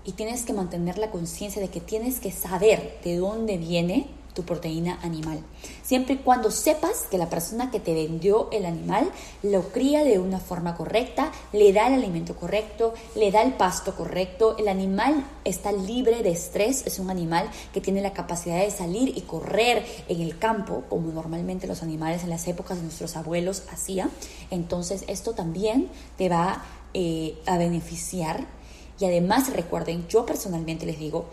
y 0.05 0.13
tienes 0.13 0.43
que 0.43 0.53
mantener 0.53 0.97
la 0.97 1.11
conciencia 1.11 1.61
de 1.61 1.69
que 1.69 1.81
tienes 1.81 2.19
que 2.19 2.31
saber 2.31 2.99
de 3.03 3.17
dónde 3.17 3.57
viene 3.57 4.07
tu 4.33 4.43
proteína 4.43 4.99
animal. 5.01 5.41
Siempre 5.83 6.15
y 6.15 6.17
cuando 6.17 6.51
sepas 6.51 7.07
que 7.09 7.17
la 7.17 7.29
persona 7.29 7.69
que 7.69 7.79
te 7.79 7.93
vendió 7.93 8.49
el 8.51 8.65
animal 8.65 9.11
lo 9.43 9.69
cría 9.71 10.03
de 10.03 10.19
una 10.19 10.39
forma 10.39 10.75
correcta, 10.75 11.31
le 11.51 11.73
da 11.73 11.87
el 11.87 11.95
alimento 11.95 12.35
correcto, 12.35 12.93
le 13.15 13.31
da 13.31 13.41
el 13.41 13.53
pasto 13.53 13.93
correcto, 13.95 14.55
el 14.57 14.67
animal 14.67 15.25
está 15.43 15.71
libre 15.71 16.23
de 16.23 16.31
estrés, 16.31 16.85
es 16.85 16.99
un 16.99 17.09
animal 17.09 17.49
que 17.73 17.81
tiene 17.81 18.01
la 18.01 18.13
capacidad 18.13 18.59
de 18.59 18.71
salir 18.71 19.17
y 19.17 19.21
correr 19.21 19.85
en 20.07 20.21
el 20.21 20.37
campo, 20.37 20.83
como 20.89 21.11
normalmente 21.11 21.67
los 21.67 21.83
animales 21.83 22.23
en 22.23 22.29
las 22.29 22.47
épocas 22.47 22.77
de 22.77 22.83
nuestros 22.83 23.17
abuelos 23.17 23.63
hacían. 23.71 24.11
Entonces 24.49 25.03
esto 25.07 25.33
también 25.33 25.89
te 26.17 26.29
va 26.29 26.63
eh, 26.93 27.37
a 27.45 27.57
beneficiar. 27.57 28.60
Y 29.01 29.05
además 29.05 29.51
recuerden, 29.51 30.07
yo 30.07 30.27
personalmente 30.27 30.85
les 30.85 30.99
digo, 30.99 31.25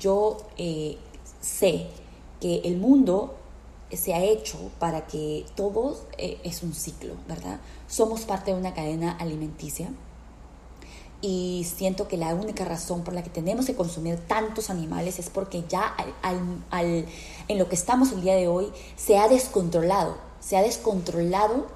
yo 0.00 0.38
eh, 0.58 0.98
sé 1.40 1.86
que 2.40 2.56
el 2.64 2.76
mundo 2.76 3.36
se 3.92 4.14
ha 4.14 4.24
hecho 4.24 4.58
para 4.80 5.06
que 5.06 5.46
todo 5.54 5.96
eh, 6.18 6.38
es 6.42 6.64
un 6.64 6.74
ciclo, 6.74 7.14
¿verdad? 7.28 7.60
Somos 7.86 8.22
parte 8.22 8.52
de 8.52 8.58
una 8.58 8.74
cadena 8.74 9.12
alimenticia 9.12 9.90
y 11.20 11.64
siento 11.72 12.08
que 12.08 12.16
la 12.16 12.34
única 12.34 12.64
razón 12.64 13.04
por 13.04 13.14
la 13.14 13.22
que 13.22 13.30
tenemos 13.30 13.66
que 13.66 13.76
consumir 13.76 14.18
tantos 14.18 14.68
animales 14.68 15.20
es 15.20 15.30
porque 15.30 15.62
ya 15.68 15.94
en 17.48 17.58
lo 17.58 17.68
que 17.68 17.76
estamos 17.76 18.10
el 18.10 18.22
día 18.22 18.34
de 18.34 18.48
hoy 18.48 18.72
se 18.96 19.18
ha 19.18 19.28
descontrolado, 19.28 20.16
se 20.40 20.56
ha 20.56 20.62
descontrolado 20.62 21.68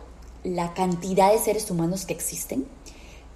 la 0.43 0.75
cantidad 0.75 1.33
de 1.33 1.39
seres 1.39 1.71
humanos 1.71 2.07
que 2.07 2.15
existen, 2.15 2.67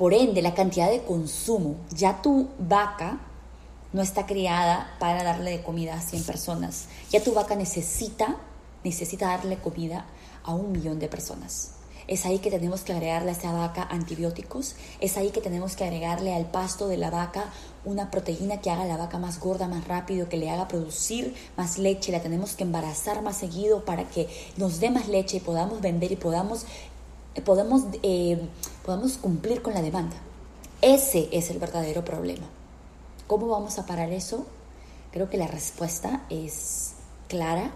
por 0.03 0.15
ende 0.15 0.43
la 0.43 0.53
cantidad 0.53 0.91
de 0.91 1.05
consumo. 1.05 1.77
Ya 1.95 2.23
tu 2.23 2.49
vaca 2.59 3.21
no 3.93 4.03
está 4.03 4.27
criada 4.27 4.97
para 4.99 5.23
darle 5.23 5.53
de 5.53 5.63
comida 5.63 5.95
a 5.95 6.01
100 6.01 6.25
personas. 6.25 6.87
Ya 7.13 7.23
tu 7.23 7.33
vaca 7.35 7.55
necesita, 7.55 8.37
necesita 8.83 9.29
darle 9.29 9.59
comida 9.59 10.07
a 10.43 10.57
un 10.57 10.73
millón 10.73 10.99
de 10.99 11.07
personas. 11.07 11.75
Es 12.09 12.27
ahí 12.27 12.41
que 12.41 12.51
tenemos 12.51 12.81
que 12.81 12.93
agregarle 12.93 13.31
a 13.31 13.35
esa 13.35 13.53
vaca 13.53 13.85
antibióticos, 13.85 14.75
es 14.99 15.17
ahí 15.17 15.31
que 15.31 15.41
tenemos 15.41 15.77
que 15.77 15.85
agregarle 15.85 16.35
al 16.35 16.47
pasto 16.47 16.89
de 16.89 16.97
la 16.97 17.11
vaca 17.11 17.45
una 17.85 18.11
proteína 18.11 18.61
que 18.61 18.71
haga 18.71 18.85
la 18.87 18.97
vaca 18.97 19.21
más 19.21 19.39
gorda, 19.39 19.69
más 19.69 19.87
rápido, 19.87 20.29
que 20.29 20.37
le 20.37 20.51
haga 20.51 20.67
producir 20.67 21.33
más 21.57 21.79
leche, 21.79 22.11
la 22.11 22.21
tenemos 22.21 22.55
que 22.55 22.65
embarazar 22.65 23.23
más 23.23 23.37
seguido 23.37 23.85
para 23.85 24.09
que 24.09 24.29
nos 24.57 24.81
dé 24.81 24.91
más 24.91 25.07
leche 25.07 25.37
y 25.37 25.41
podamos 25.41 25.81
vender 25.81 26.11
y 26.11 26.17
podamos, 26.17 26.67
podamos, 27.45 27.83
eh, 28.03 28.41
podamos 28.85 29.17
cumplir 29.17 29.63
con 29.63 29.75
la 29.75 29.83
demanda. 29.83 30.17
Ese 30.81 31.29
es 31.33 31.51
el 31.51 31.59
verdadero 31.59 32.05
problema. 32.05 32.47
¿Cómo 33.27 33.49
vamos 33.49 33.79
a 33.79 33.87
parar 33.87 34.13
eso? 34.13 34.47
Creo 35.13 35.31
que 35.31 35.37
la 35.37 35.47
respuesta 35.47 36.23
es 36.29 36.95
clara 37.29 37.71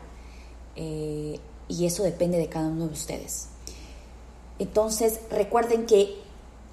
eh, 0.75 1.39
y 1.69 1.87
eso 1.87 2.03
depende 2.03 2.39
de 2.39 2.49
cada 2.49 2.69
uno 2.69 2.87
de 2.87 2.93
ustedes. 2.93 3.49
Entonces, 4.59 5.21
recuerden 5.31 5.87
que 5.87 6.21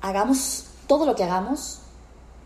hagamos 0.01 0.65
todo 0.87 1.05
lo 1.05 1.15
que 1.15 1.23
hagamos, 1.23 1.79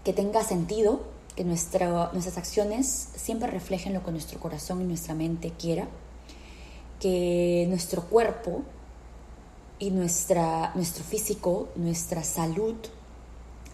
que 0.04 0.14
tenga 0.14 0.44
sentido, 0.44 1.02
que 1.36 1.44
nuestras 1.44 2.38
acciones 2.38 3.10
siempre 3.16 3.50
reflejen 3.50 3.94
lo 3.94 4.04
que 4.04 4.12
nuestro 4.12 4.40
corazón 4.40 4.82
y 4.82 4.86
nuestra 4.86 5.14
mente 5.14 5.54
quiera, 5.58 5.88
que 7.00 7.66
nuestro 7.70 8.04
cuerpo 8.04 8.64
y 9.80 9.92
nuestra, 9.92 10.72
nuestro 10.76 11.04
físico, 11.04 11.70
nuestra 11.76 12.24
salud 12.24 12.76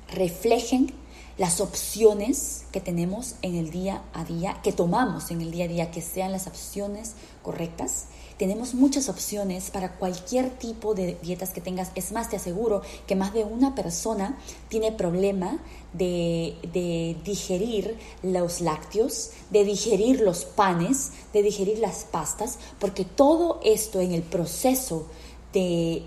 reflejen 0.10 0.94
las 1.38 1.62
opciones 1.62 2.66
que 2.72 2.80
tenemos 2.80 3.36
en 3.42 3.56
el 3.56 3.72
día 3.72 4.04
a 4.14 4.24
día, 4.24 4.60
que 4.64 4.72
tomamos 4.72 5.32
en 5.32 5.42
el 5.42 5.52
día 5.52 5.66
a 5.66 5.68
día, 5.68 5.92
que 5.92 6.02
sean 6.02 6.32
las 6.32 6.46
opciones 6.46 7.14
correctas. 7.42 8.06
Tenemos 8.38 8.74
muchas 8.74 9.10
opciones 9.10 9.70
para 9.70 9.96
cualquier 9.96 10.50
tipo 10.52 10.94
de 10.94 11.18
dietas 11.22 11.52
que 11.52 11.62
tengas. 11.62 11.92
Es 11.96 12.12
más, 12.12 12.30
te 12.30 12.36
aseguro 12.36 12.82
que 13.08 13.16
más 13.16 13.34
de 13.34 13.46
una 13.46 13.74
persona 13.74 14.38
tiene 14.70 14.92
problema 14.92 15.60
de, 15.94 16.56
de 16.74 17.16
digerir 17.24 17.98
los 18.22 18.60
lácteos, 18.60 19.32
de 19.50 19.64
digerir 19.64 20.22
los 20.22 20.46
panes, 20.46 21.12
de 21.32 21.42
digerir 21.42 21.80
las 21.80 22.06
pastas, 22.06 22.58
porque 22.80 23.06
todo 23.06 23.60
esto 23.64 24.02
en 24.02 24.12
el 24.12 24.24
proceso 24.24 25.08
de 25.54 26.04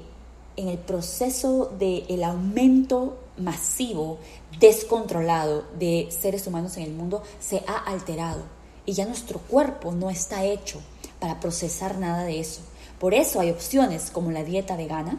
en 0.56 0.68
el 0.68 0.78
proceso 0.78 1.70
del 1.78 2.24
aumento 2.24 3.18
masivo, 3.36 4.18
descontrolado 4.58 5.64
de 5.78 6.08
seres 6.10 6.46
humanos 6.46 6.76
en 6.78 6.84
el 6.84 6.92
mundo 6.92 7.22
se 7.40 7.62
ha 7.66 7.76
alterado 7.76 8.42
y 8.86 8.94
ya 8.94 9.04
nuestro 9.04 9.38
cuerpo 9.38 9.92
no 9.92 10.08
está 10.08 10.44
hecho 10.44 10.80
para 11.20 11.40
procesar 11.40 11.98
nada 11.98 12.24
de 12.24 12.40
eso. 12.40 12.62
Por 12.98 13.12
eso 13.12 13.40
hay 13.40 13.50
opciones 13.50 14.10
como 14.10 14.30
la 14.30 14.44
dieta 14.44 14.76
vegana 14.76 15.18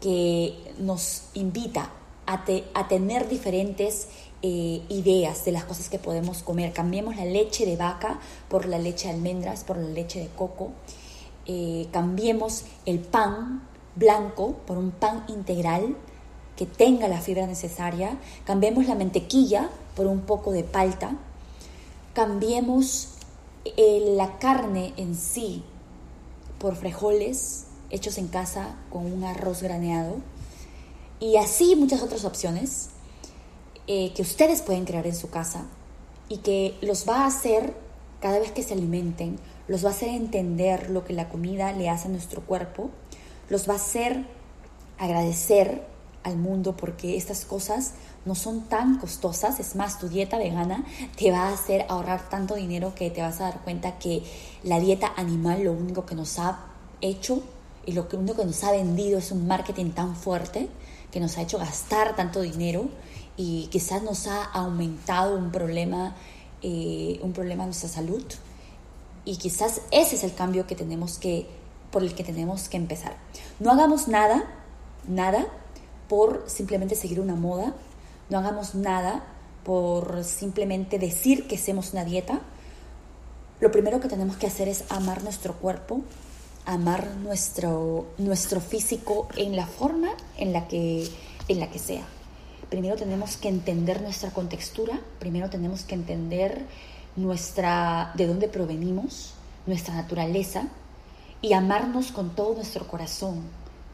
que 0.00 0.54
nos 0.78 1.24
invita 1.34 1.90
a, 2.26 2.44
a 2.74 2.88
tener 2.88 3.28
diferentes 3.28 4.08
eh, 4.40 4.82
ideas 4.88 5.44
de 5.44 5.52
las 5.52 5.64
cosas 5.64 5.88
que 5.88 5.98
podemos 5.98 6.42
comer. 6.42 6.72
Cambiemos 6.72 7.16
la 7.16 7.24
leche 7.24 7.66
de 7.66 7.76
vaca 7.76 8.20
por 8.48 8.66
la 8.66 8.78
leche 8.78 9.08
de 9.08 9.14
almendras, 9.14 9.64
por 9.64 9.76
la 9.76 9.88
leche 9.88 10.20
de 10.20 10.28
coco. 10.28 10.70
Eh, 11.50 11.88
cambiemos 11.92 12.64
el 12.84 12.98
pan 12.98 13.66
blanco 13.96 14.52
por 14.66 14.78
un 14.78 14.90
pan 14.90 15.24
integral 15.28 15.96
que 16.56 16.66
tenga 16.66 17.08
la 17.08 17.20
fibra 17.20 17.46
necesaria, 17.46 18.18
cambiemos 18.44 18.86
la 18.86 18.94
mantequilla 18.94 19.70
por 19.96 20.06
un 20.06 20.20
poco 20.20 20.52
de 20.52 20.62
palta, 20.62 21.16
cambiemos 22.12 23.14
eh, 23.64 24.14
la 24.14 24.38
carne 24.38 24.92
en 24.96 25.14
sí 25.14 25.64
por 26.58 26.76
frijoles 26.76 27.64
hechos 27.90 28.18
en 28.18 28.28
casa 28.28 28.76
con 28.90 29.10
un 29.10 29.24
arroz 29.24 29.62
graneado 29.62 30.16
y 31.20 31.36
así 31.36 31.74
muchas 31.76 32.02
otras 32.02 32.24
opciones 32.24 32.90
eh, 33.86 34.12
que 34.14 34.22
ustedes 34.22 34.60
pueden 34.60 34.84
crear 34.84 35.06
en 35.06 35.16
su 35.16 35.30
casa 35.30 35.64
y 36.28 36.38
que 36.38 36.76
los 36.82 37.08
va 37.08 37.22
a 37.22 37.26
hacer 37.26 37.74
cada 38.20 38.38
vez 38.38 38.52
que 38.52 38.62
se 38.62 38.74
alimenten, 38.74 39.38
los 39.68 39.84
va 39.84 39.90
a 39.90 39.92
hacer 39.92 40.08
entender 40.08 40.90
lo 40.90 41.04
que 41.04 41.12
la 41.12 41.28
comida 41.28 41.72
le 41.72 41.88
hace 41.88 42.08
a 42.08 42.10
nuestro 42.10 42.42
cuerpo, 42.42 42.90
los 43.48 43.68
va 43.68 43.74
a 43.74 43.76
hacer 43.76 44.24
agradecer 44.98 45.82
al 46.24 46.36
mundo 46.36 46.76
porque 46.76 47.16
estas 47.16 47.44
cosas 47.44 47.92
no 48.24 48.34
son 48.34 48.62
tan 48.62 48.98
costosas. 48.98 49.60
Es 49.60 49.76
más, 49.76 49.98
tu 49.98 50.08
dieta 50.08 50.38
vegana 50.38 50.84
te 51.16 51.30
va 51.30 51.48
a 51.48 51.52
hacer 51.52 51.86
ahorrar 51.88 52.28
tanto 52.28 52.54
dinero 52.56 52.94
que 52.94 53.10
te 53.10 53.22
vas 53.22 53.40
a 53.40 53.44
dar 53.44 53.60
cuenta 53.60 53.98
que 53.98 54.22
la 54.62 54.80
dieta 54.80 55.12
animal 55.16 55.64
lo 55.64 55.72
único 55.72 56.04
que 56.04 56.14
nos 56.14 56.38
ha 56.38 56.58
hecho 57.00 57.42
y 57.86 57.92
lo 57.92 58.06
único 58.12 58.36
que 58.36 58.44
nos 58.44 58.62
ha 58.64 58.72
vendido 58.72 59.18
es 59.18 59.32
un 59.32 59.46
marketing 59.46 59.92
tan 59.92 60.14
fuerte 60.16 60.68
que 61.10 61.20
nos 61.20 61.38
ha 61.38 61.42
hecho 61.42 61.58
gastar 61.58 62.16
tanto 62.16 62.42
dinero 62.42 62.88
y 63.36 63.68
quizás 63.68 64.02
nos 64.02 64.26
ha 64.26 64.44
aumentado 64.44 65.36
un 65.36 65.50
problema, 65.50 66.14
eh, 66.60 67.18
un 67.22 67.32
problema 67.32 67.62
en 67.62 67.70
nuestra 67.70 67.88
salud. 67.88 68.22
Y 69.24 69.36
quizás 69.36 69.82
ese 69.90 70.16
es 70.16 70.24
el 70.24 70.34
cambio 70.34 70.66
que 70.66 70.74
tenemos 70.74 71.18
que, 71.18 71.46
por 71.90 72.02
el 72.02 72.14
que 72.14 72.24
tenemos 72.24 72.68
que 72.68 72.76
empezar. 72.76 73.16
No 73.58 73.70
hagamos 73.70 74.08
nada, 74.08 74.44
nada 75.06 75.46
por 76.08 76.44
simplemente 76.46 76.94
seguir 76.94 77.20
una 77.20 77.34
moda, 77.34 77.74
no 78.30 78.38
hagamos 78.38 78.74
nada 78.74 79.24
por 79.64 80.24
simplemente 80.24 80.98
decir 80.98 81.46
que 81.46 81.56
hacemos 81.56 81.92
una 81.92 82.04
dieta. 82.04 82.40
Lo 83.60 83.70
primero 83.70 84.00
que 84.00 84.08
tenemos 84.08 84.36
que 84.36 84.46
hacer 84.46 84.68
es 84.68 84.84
amar 84.90 85.22
nuestro 85.22 85.54
cuerpo, 85.54 86.02
amar 86.64 87.16
nuestro, 87.16 88.06
nuestro 88.18 88.60
físico 88.60 89.28
en 89.36 89.56
la 89.56 89.66
forma 89.66 90.10
en 90.36 90.52
la, 90.52 90.68
que, 90.68 91.08
en 91.48 91.60
la 91.60 91.70
que 91.70 91.78
sea. 91.78 92.06
Primero 92.70 92.96
tenemos 92.96 93.36
que 93.36 93.48
entender 93.48 94.02
nuestra 94.02 94.30
contextura, 94.30 95.00
primero 95.18 95.48
tenemos 95.48 95.82
que 95.82 95.94
entender 95.94 96.66
nuestra, 97.18 98.12
de 98.14 98.26
dónde 98.26 98.48
provenimos, 98.48 99.34
nuestra 99.66 99.94
naturaleza 99.94 100.68
y 101.42 101.52
amarnos 101.52 102.12
con 102.12 102.34
todo 102.34 102.54
nuestro 102.54 102.86
corazón, 102.86 103.42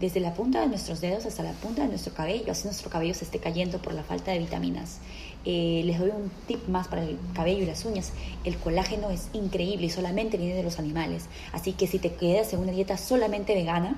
desde 0.01 0.21
la 0.21 0.35
punta 0.35 0.61
de 0.61 0.67
nuestros 0.67 1.01
dedos 1.01 1.25
hasta 1.25 1.43
la 1.43 1.53
punta 1.53 1.83
de 1.83 1.89
nuestro 1.89 2.13
cabello, 2.13 2.53
así 2.53 2.65
nuestro 2.65 2.91
cabello 2.91 3.15
se 3.15 3.25
esté 3.25 3.39
cayendo 3.39 3.79
por 3.79 3.95
la 3.95 4.03
falta 4.03 4.33
de 4.33 4.39
vitaminas. 4.39 4.99
Eh, 5.45 5.83
les 5.85 5.99
doy 5.99 6.11
un 6.11 6.31
tip 6.47 6.69
más 6.69 6.89
para 6.89 7.03
el 7.03 7.19
cabello 7.35 7.63
y 7.63 7.67
las 7.67 7.85
uñas. 7.85 8.13
El 8.45 8.57
colágeno 8.59 9.11
es 9.11 9.29
increíble 9.33 9.87
y 9.87 9.91
solamente 9.91 10.37
viene 10.37 10.55
de 10.55 10.63
los 10.63 10.79
animales. 10.79 11.27
Así 11.53 11.75
que 11.75 11.87
si 11.87 11.99
te 11.99 12.15
quedas 12.15 12.53
en 12.53 12.61
una 12.61 12.73
dieta 12.73 12.97
solamente 12.97 13.55
vegana, 13.55 13.97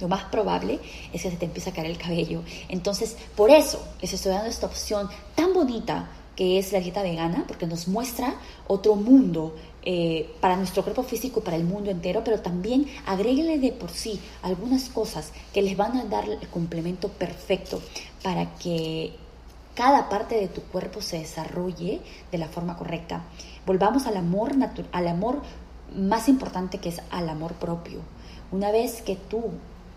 lo 0.00 0.08
más 0.08 0.24
probable 0.24 0.78
es 1.12 1.22
que 1.22 1.30
se 1.30 1.36
te 1.36 1.46
empiece 1.46 1.70
a 1.70 1.72
caer 1.72 1.90
el 1.90 1.98
cabello. 1.98 2.42
Entonces, 2.68 3.16
por 3.36 3.50
eso 3.50 3.84
les 4.00 4.12
estoy 4.12 4.32
dando 4.32 4.48
esta 4.48 4.66
opción 4.66 5.08
tan 5.34 5.52
bonita 5.52 6.08
que 6.38 6.56
es 6.56 6.70
la 6.70 6.78
dieta 6.78 7.02
vegana, 7.02 7.42
porque 7.48 7.66
nos 7.66 7.88
muestra 7.88 8.36
otro 8.68 8.94
mundo 8.94 9.56
eh, 9.82 10.30
para 10.40 10.56
nuestro 10.56 10.84
cuerpo 10.84 11.02
físico, 11.02 11.40
para 11.40 11.56
el 11.56 11.64
mundo 11.64 11.90
entero, 11.90 12.22
pero 12.22 12.38
también 12.38 12.86
agréguele 13.06 13.58
de 13.58 13.72
por 13.72 13.90
sí 13.90 14.20
algunas 14.42 14.88
cosas 14.88 15.32
que 15.52 15.62
les 15.62 15.76
van 15.76 15.96
a 15.96 16.04
dar 16.04 16.28
el 16.28 16.46
complemento 16.46 17.08
perfecto 17.08 17.82
para 18.22 18.54
que 18.54 19.16
cada 19.74 20.08
parte 20.08 20.36
de 20.36 20.46
tu 20.46 20.62
cuerpo 20.62 21.02
se 21.02 21.18
desarrolle 21.18 22.02
de 22.30 22.38
la 22.38 22.46
forma 22.46 22.76
correcta. 22.76 23.24
Volvamos 23.66 24.06
al 24.06 24.16
amor, 24.16 24.52
al 24.92 25.08
amor 25.08 25.42
más 25.92 26.28
importante 26.28 26.78
que 26.78 26.90
es 26.90 27.02
al 27.10 27.30
amor 27.30 27.54
propio. 27.54 27.98
Una 28.52 28.70
vez 28.70 29.02
que 29.02 29.16
tú 29.16 29.42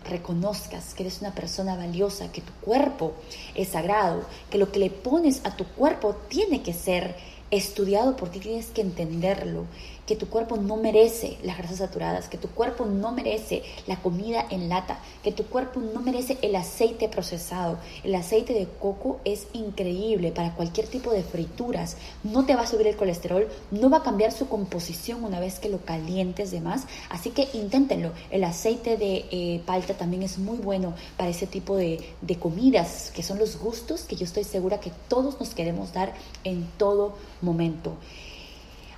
reconozcas 0.04 0.94
que 0.94 1.02
eres 1.02 1.20
una 1.20 1.34
persona 1.34 1.76
valiosa, 1.76 2.32
que 2.32 2.40
tu 2.40 2.52
cuerpo 2.54 3.14
es 3.54 3.68
sagrado, 3.68 4.24
que 4.50 4.58
lo 4.58 4.70
que 4.72 4.78
le 4.78 4.90
pones 4.90 5.40
a 5.44 5.56
tu 5.56 5.64
cuerpo 5.64 6.16
tiene 6.28 6.62
que 6.62 6.72
ser 6.72 7.16
estudiado 7.50 8.16
por 8.16 8.30
ti, 8.30 8.40
tienes 8.40 8.66
que 8.68 8.80
entenderlo, 8.80 9.66
que 10.12 10.16
tu 10.16 10.28
cuerpo 10.28 10.58
no 10.58 10.76
merece 10.76 11.38
las 11.42 11.56
grasas 11.56 11.78
saturadas, 11.78 12.28
que 12.28 12.36
tu 12.36 12.48
cuerpo 12.48 12.84
no 12.84 13.12
merece 13.12 13.62
la 13.86 13.96
comida 13.96 14.44
en 14.50 14.68
lata, 14.68 15.00
que 15.22 15.32
tu 15.32 15.46
cuerpo 15.46 15.80
no 15.80 16.02
merece 16.02 16.36
el 16.42 16.54
aceite 16.54 17.08
procesado. 17.08 17.78
El 18.04 18.14
aceite 18.14 18.52
de 18.52 18.68
coco 18.68 19.20
es 19.24 19.46
increíble 19.54 20.30
para 20.30 20.54
cualquier 20.54 20.86
tipo 20.86 21.12
de 21.12 21.22
frituras, 21.22 21.96
no 22.24 22.44
te 22.44 22.54
va 22.54 22.60
a 22.60 22.66
subir 22.66 22.88
el 22.88 22.96
colesterol, 22.96 23.48
no 23.70 23.88
va 23.88 23.98
a 23.98 24.02
cambiar 24.02 24.32
su 24.32 24.50
composición 24.50 25.24
una 25.24 25.40
vez 25.40 25.58
que 25.58 25.70
lo 25.70 25.78
calientes 25.78 26.50
de 26.50 26.60
más, 26.60 26.86
así 27.08 27.30
que 27.30 27.48
inténtenlo. 27.54 28.12
El 28.30 28.44
aceite 28.44 28.98
de 28.98 29.24
eh, 29.30 29.62
palta 29.64 29.94
también 29.94 30.22
es 30.24 30.36
muy 30.36 30.58
bueno 30.58 30.92
para 31.16 31.30
ese 31.30 31.46
tipo 31.46 31.74
de, 31.74 32.04
de 32.20 32.36
comidas, 32.38 33.10
que 33.14 33.22
son 33.22 33.38
los 33.38 33.58
gustos 33.58 34.02
que 34.02 34.16
yo 34.16 34.26
estoy 34.26 34.44
segura 34.44 34.78
que 34.78 34.92
todos 35.08 35.40
nos 35.40 35.54
queremos 35.54 35.94
dar 35.94 36.12
en 36.44 36.68
todo 36.76 37.14
momento. 37.40 37.94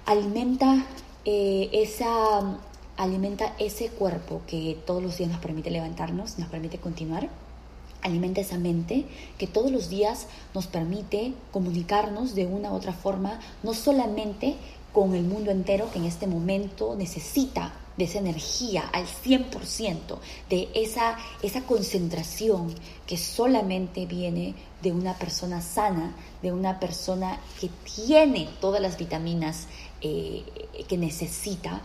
Alimenta 0.06 0.84
eh, 1.24 1.70
esa 1.72 2.58
alimenta 2.96 3.54
ese 3.58 3.88
cuerpo 3.88 4.42
que 4.46 4.78
todos 4.86 5.02
los 5.02 5.18
días 5.18 5.30
nos 5.30 5.40
permite 5.40 5.70
levantarnos, 5.70 6.38
nos 6.38 6.48
permite 6.48 6.78
continuar. 6.78 7.28
Alimenta 8.02 8.40
esa 8.40 8.58
mente 8.58 9.06
que 9.38 9.46
todos 9.46 9.70
los 9.72 9.88
días 9.88 10.26
nos 10.52 10.66
permite 10.66 11.32
comunicarnos 11.52 12.34
de 12.34 12.46
una 12.46 12.70
u 12.70 12.74
otra 12.74 12.92
forma, 12.92 13.40
no 13.62 13.72
solamente 13.72 14.56
con 14.92 15.14
el 15.14 15.24
mundo 15.24 15.50
entero 15.50 15.90
que 15.90 15.98
en 15.98 16.04
este 16.04 16.26
momento 16.26 16.94
necesita 16.96 17.72
de 17.96 18.04
esa 18.04 18.18
energía 18.18 18.88
al 18.92 19.06
100%, 19.06 20.18
de 20.50 20.68
esa, 20.74 21.16
esa 21.42 21.62
concentración 21.62 22.74
que 23.06 23.16
solamente 23.16 24.06
viene 24.06 24.54
de 24.82 24.92
una 24.92 25.14
persona 25.14 25.62
sana, 25.62 26.14
de 26.42 26.52
una 26.52 26.80
persona 26.80 27.38
que 27.60 27.70
tiene 27.94 28.48
todas 28.60 28.80
las 28.80 28.98
vitaminas 28.98 29.66
eh, 30.04 30.44
que 30.86 30.98
necesita, 30.98 31.80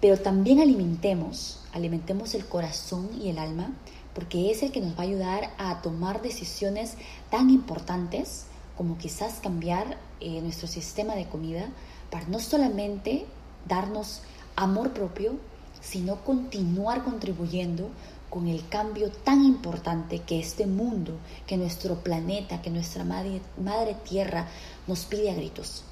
pero 0.00 0.16
también 0.16 0.60
alimentemos, 0.60 1.58
alimentemos 1.72 2.34
el 2.34 2.46
corazón 2.46 3.10
y 3.20 3.28
el 3.28 3.38
alma, 3.38 3.72
porque 4.14 4.52
es 4.52 4.62
el 4.62 4.70
que 4.70 4.80
nos 4.80 4.94
va 4.94 5.00
a 5.00 5.06
ayudar 5.06 5.50
a 5.58 5.82
tomar 5.82 6.22
decisiones 6.22 6.94
tan 7.28 7.50
importantes 7.50 8.46
como 8.76 8.98
quizás 8.98 9.40
cambiar 9.42 9.98
eh, 10.20 10.40
nuestro 10.42 10.68
sistema 10.68 11.16
de 11.16 11.26
comida 11.26 11.68
para 12.10 12.28
no 12.28 12.38
solamente 12.38 13.26
darnos 13.68 14.22
amor 14.54 14.92
propio, 14.92 15.34
sino 15.80 16.24
continuar 16.24 17.02
contribuyendo 17.02 17.90
con 18.30 18.46
el 18.46 18.66
cambio 18.68 19.10
tan 19.10 19.44
importante 19.44 20.20
que 20.20 20.38
este 20.38 20.66
mundo, 20.66 21.18
que 21.48 21.56
nuestro 21.56 21.96
planeta, 21.96 22.62
que 22.62 22.70
nuestra 22.70 23.02
madre, 23.02 23.40
madre 23.60 23.96
tierra 24.08 24.46
nos 24.86 25.04
pide 25.04 25.32
a 25.32 25.34
gritos. 25.34 25.82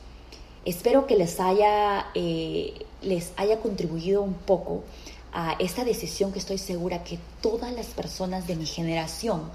Espero 0.68 1.06
que 1.06 1.16
les 1.16 1.40
haya, 1.40 2.08
eh, 2.14 2.74
les 3.00 3.32
haya 3.38 3.58
contribuido 3.58 4.20
un 4.20 4.34
poco 4.34 4.84
a 5.32 5.56
esta 5.58 5.82
decisión 5.82 6.30
que 6.30 6.40
estoy 6.40 6.58
segura 6.58 7.04
que 7.04 7.18
todas 7.40 7.72
las 7.72 7.86
personas 7.86 8.46
de 8.46 8.54
mi 8.54 8.66
generación, 8.66 9.50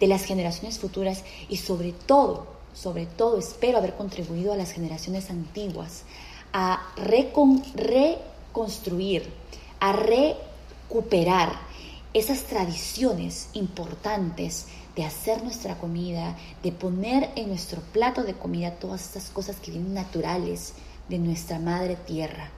de 0.00 0.06
las 0.06 0.24
generaciones 0.24 0.78
futuras 0.78 1.22
y 1.50 1.58
sobre 1.58 1.92
todo, 1.92 2.46
sobre 2.72 3.04
todo 3.04 3.38
espero 3.38 3.76
haber 3.76 3.92
contribuido 3.92 4.54
a 4.54 4.56
las 4.56 4.72
generaciones 4.72 5.28
antiguas 5.28 6.04
a 6.54 6.80
reconstruir, 6.96 8.18
a 9.80 9.92
recuperar 9.92 11.52
esas 12.14 12.44
tradiciones 12.44 13.50
importantes 13.52 14.68
de 14.96 15.04
hacer 15.04 15.42
nuestra 15.42 15.76
comida, 15.76 16.36
de 16.62 16.72
poner 16.72 17.30
en 17.36 17.48
nuestro 17.48 17.80
plato 17.80 18.22
de 18.22 18.34
comida 18.34 18.72
todas 18.72 19.02
estas 19.04 19.30
cosas 19.30 19.56
que 19.56 19.70
vienen 19.70 19.94
naturales 19.94 20.74
de 21.08 21.18
nuestra 21.18 21.58
madre 21.58 21.96
tierra 21.96 22.50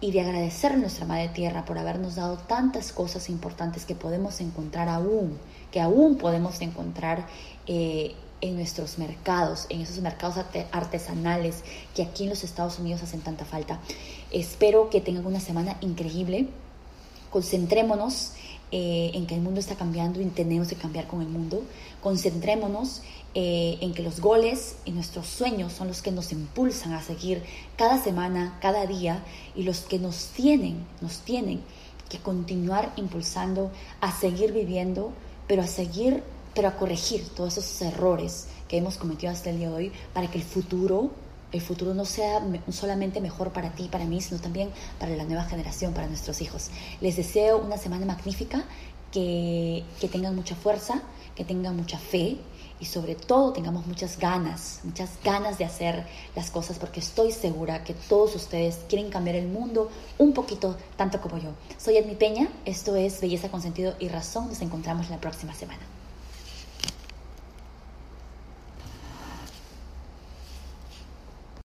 y 0.00 0.12
de 0.12 0.20
agradecer 0.20 0.72
a 0.72 0.76
nuestra 0.76 1.06
madre 1.06 1.28
tierra 1.28 1.64
por 1.64 1.78
habernos 1.78 2.16
dado 2.16 2.36
tantas 2.36 2.92
cosas 2.92 3.30
importantes 3.30 3.86
que 3.86 3.94
podemos 3.94 4.40
encontrar 4.40 4.88
aún, 4.88 5.38
que 5.70 5.80
aún 5.80 6.18
podemos 6.18 6.60
encontrar 6.60 7.26
eh, 7.66 8.14
en 8.42 8.56
nuestros 8.56 8.98
mercados, 8.98 9.66
en 9.70 9.80
esos 9.80 10.00
mercados 10.00 10.44
artesanales 10.72 11.62
que 11.94 12.02
aquí 12.02 12.24
en 12.24 12.30
los 12.30 12.44
Estados 12.44 12.78
Unidos 12.78 13.02
hacen 13.02 13.22
tanta 13.22 13.46
falta. 13.46 13.80
Espero 14.30 14.90
que 14.90 15.00
tengan 15.00 15.24
una 15.24 15.40
semana 15.40 15.78
increíble. 15.80 16.48
Concentrémonos 17.30 18.32
eh, 18.72 19.10
en 19.14 19.26
que 19.26 19.34
el 19.34 19.40
mundo 19.40 19.60
está 19.60 19.76
cambiando 19.76 20.20
y 20.20 20.24
tenemos 20.26 20.68
que 20.68 20.74
cambiar 20.74 21.06
con 21.06 21.20
el 21.22 21.28
mundo. 21.28 21.62
Concentrémonos 22.02 23.02
eh, 23.34 23.78
en 23.80 23.94
que 23.94 24.02
los 24.02 24.20
goles 24.20 24.76
y 24.84 24.92
nuestros 24.92 25.26
sueños 25.26 25.72
son 25.72 25.88
los 25.88 26.02
que 26.02 26.10
nos 26.10 26.32
impulsan 26.32 26.92
a 26.92 27.02
seguir 27.02 27.42
cada 27.76 28.02
semana, 28.02 28.58
cada 28.60 28.86
día 28.86 29.24
y 29.54 29.62
los 29.62 29.80
que 29.80 29.98
nos 29.98 30.28
tienen, 30.28 30.86
nos 31.00 31.18
tienen 31.18 31.60
que 32.08 32.18
continuar 32.18 32.92
impulsando 32.96 33.70
a 34.00 34.12
seguir 34.12 34.52
viviendo, 34.52 35.12
pero 35.48 35.62
a 35.62 35.66
seguir, 35.66 36.22
pero 36.54 36.68
a 36.68 36.76
corregir 36.76 37.28
todos 37.28 37.58
esos 37.58 37.82
errores 37.82 38.46
que 38.68 38.76
hemos 38.76 38.96
cometido 38.96 39.32
hasta 39.32 39.50
el 39.50 39.58
día 39.58 39.68
de 39.68 39.74
hoy 39.74 39.92
para 40.12 40.30
que 40.30 40.38
el 40.38 40.44
futuro 40.44 41.10
el 41.54 41.60
futuro 41.60 41.94
no 41.94 42.04
sea 42.04 42.42
solamente 42.70 43.20
mejor 43.20 43.52
para 43.52 43.70
ti, 43.70 43.88
para 43.90 44.04
mí, 44.04 44.20
sino 44.20 44.40
también 44.40 44.70
para 44.98 45.14
la 45.14 45.24
nueva 45.24 45.44
generación, 45.44 45.94
para 45.94 46.08
nuestros 46.08 46.42
hijos. 46.42 46.70
Les 47.00 47.16
deseo 47.16 47.58
una 47.58 47.78
semana 47.78 48.04
magnífica, 48.06 48.64
que, 49.12 49.84
que 50.00 50.08
tengan 50.08 50.34
mucha 50.34 50.56
fuerza, 50.56 51.00
que 51.36 51.44
tengan 51.44 51.76
mucha 51.76 51.96
fe 51.96 52.38
y 52.80 52.86
sobre 52.86 53.14
todo 53.14 53.52
tengamos 53.52 53.86
muchas 53.86 54.18
ganas, 54.18 54.80
muchas 54.82 55.10
ganas 55.22 55.56
de 55.56 55.64
hacer 55.64 56.04
las 56.34 56.50
cosas 56.50 56.80
porque 56.80 56.98
estoy 56.98 57.30
segura 57.30 57.84
que 57.84 57.94
todos 57.94 58.34
ustedes 58.34 58.80
quieren 58.88 59.10
cambiar 59.10 59.36
el 59.36 59.46
mundo 59.46 59.90
un 60.18 60.34
poquito 60.34 60.76
tanto 60.96 61.20
como 61.20 61.38
yo. 61.38 61.50
Soy 61.78 61.96
Edmi 61.96 62.16
Peña, 62.16 62.48
esto 62.64 62.96
es 62.96 63.20
Belleza 63.20 63.48
con 63.48 63.62
Sentido 63.62 63.94
y 64.00 64.08
Razón, 64.08 64.48
nos 64.48 64.60
encontramos 64.60 65.08
la 65.08 65.20
próxima 65.20 65.54
semana. 65.54 65.93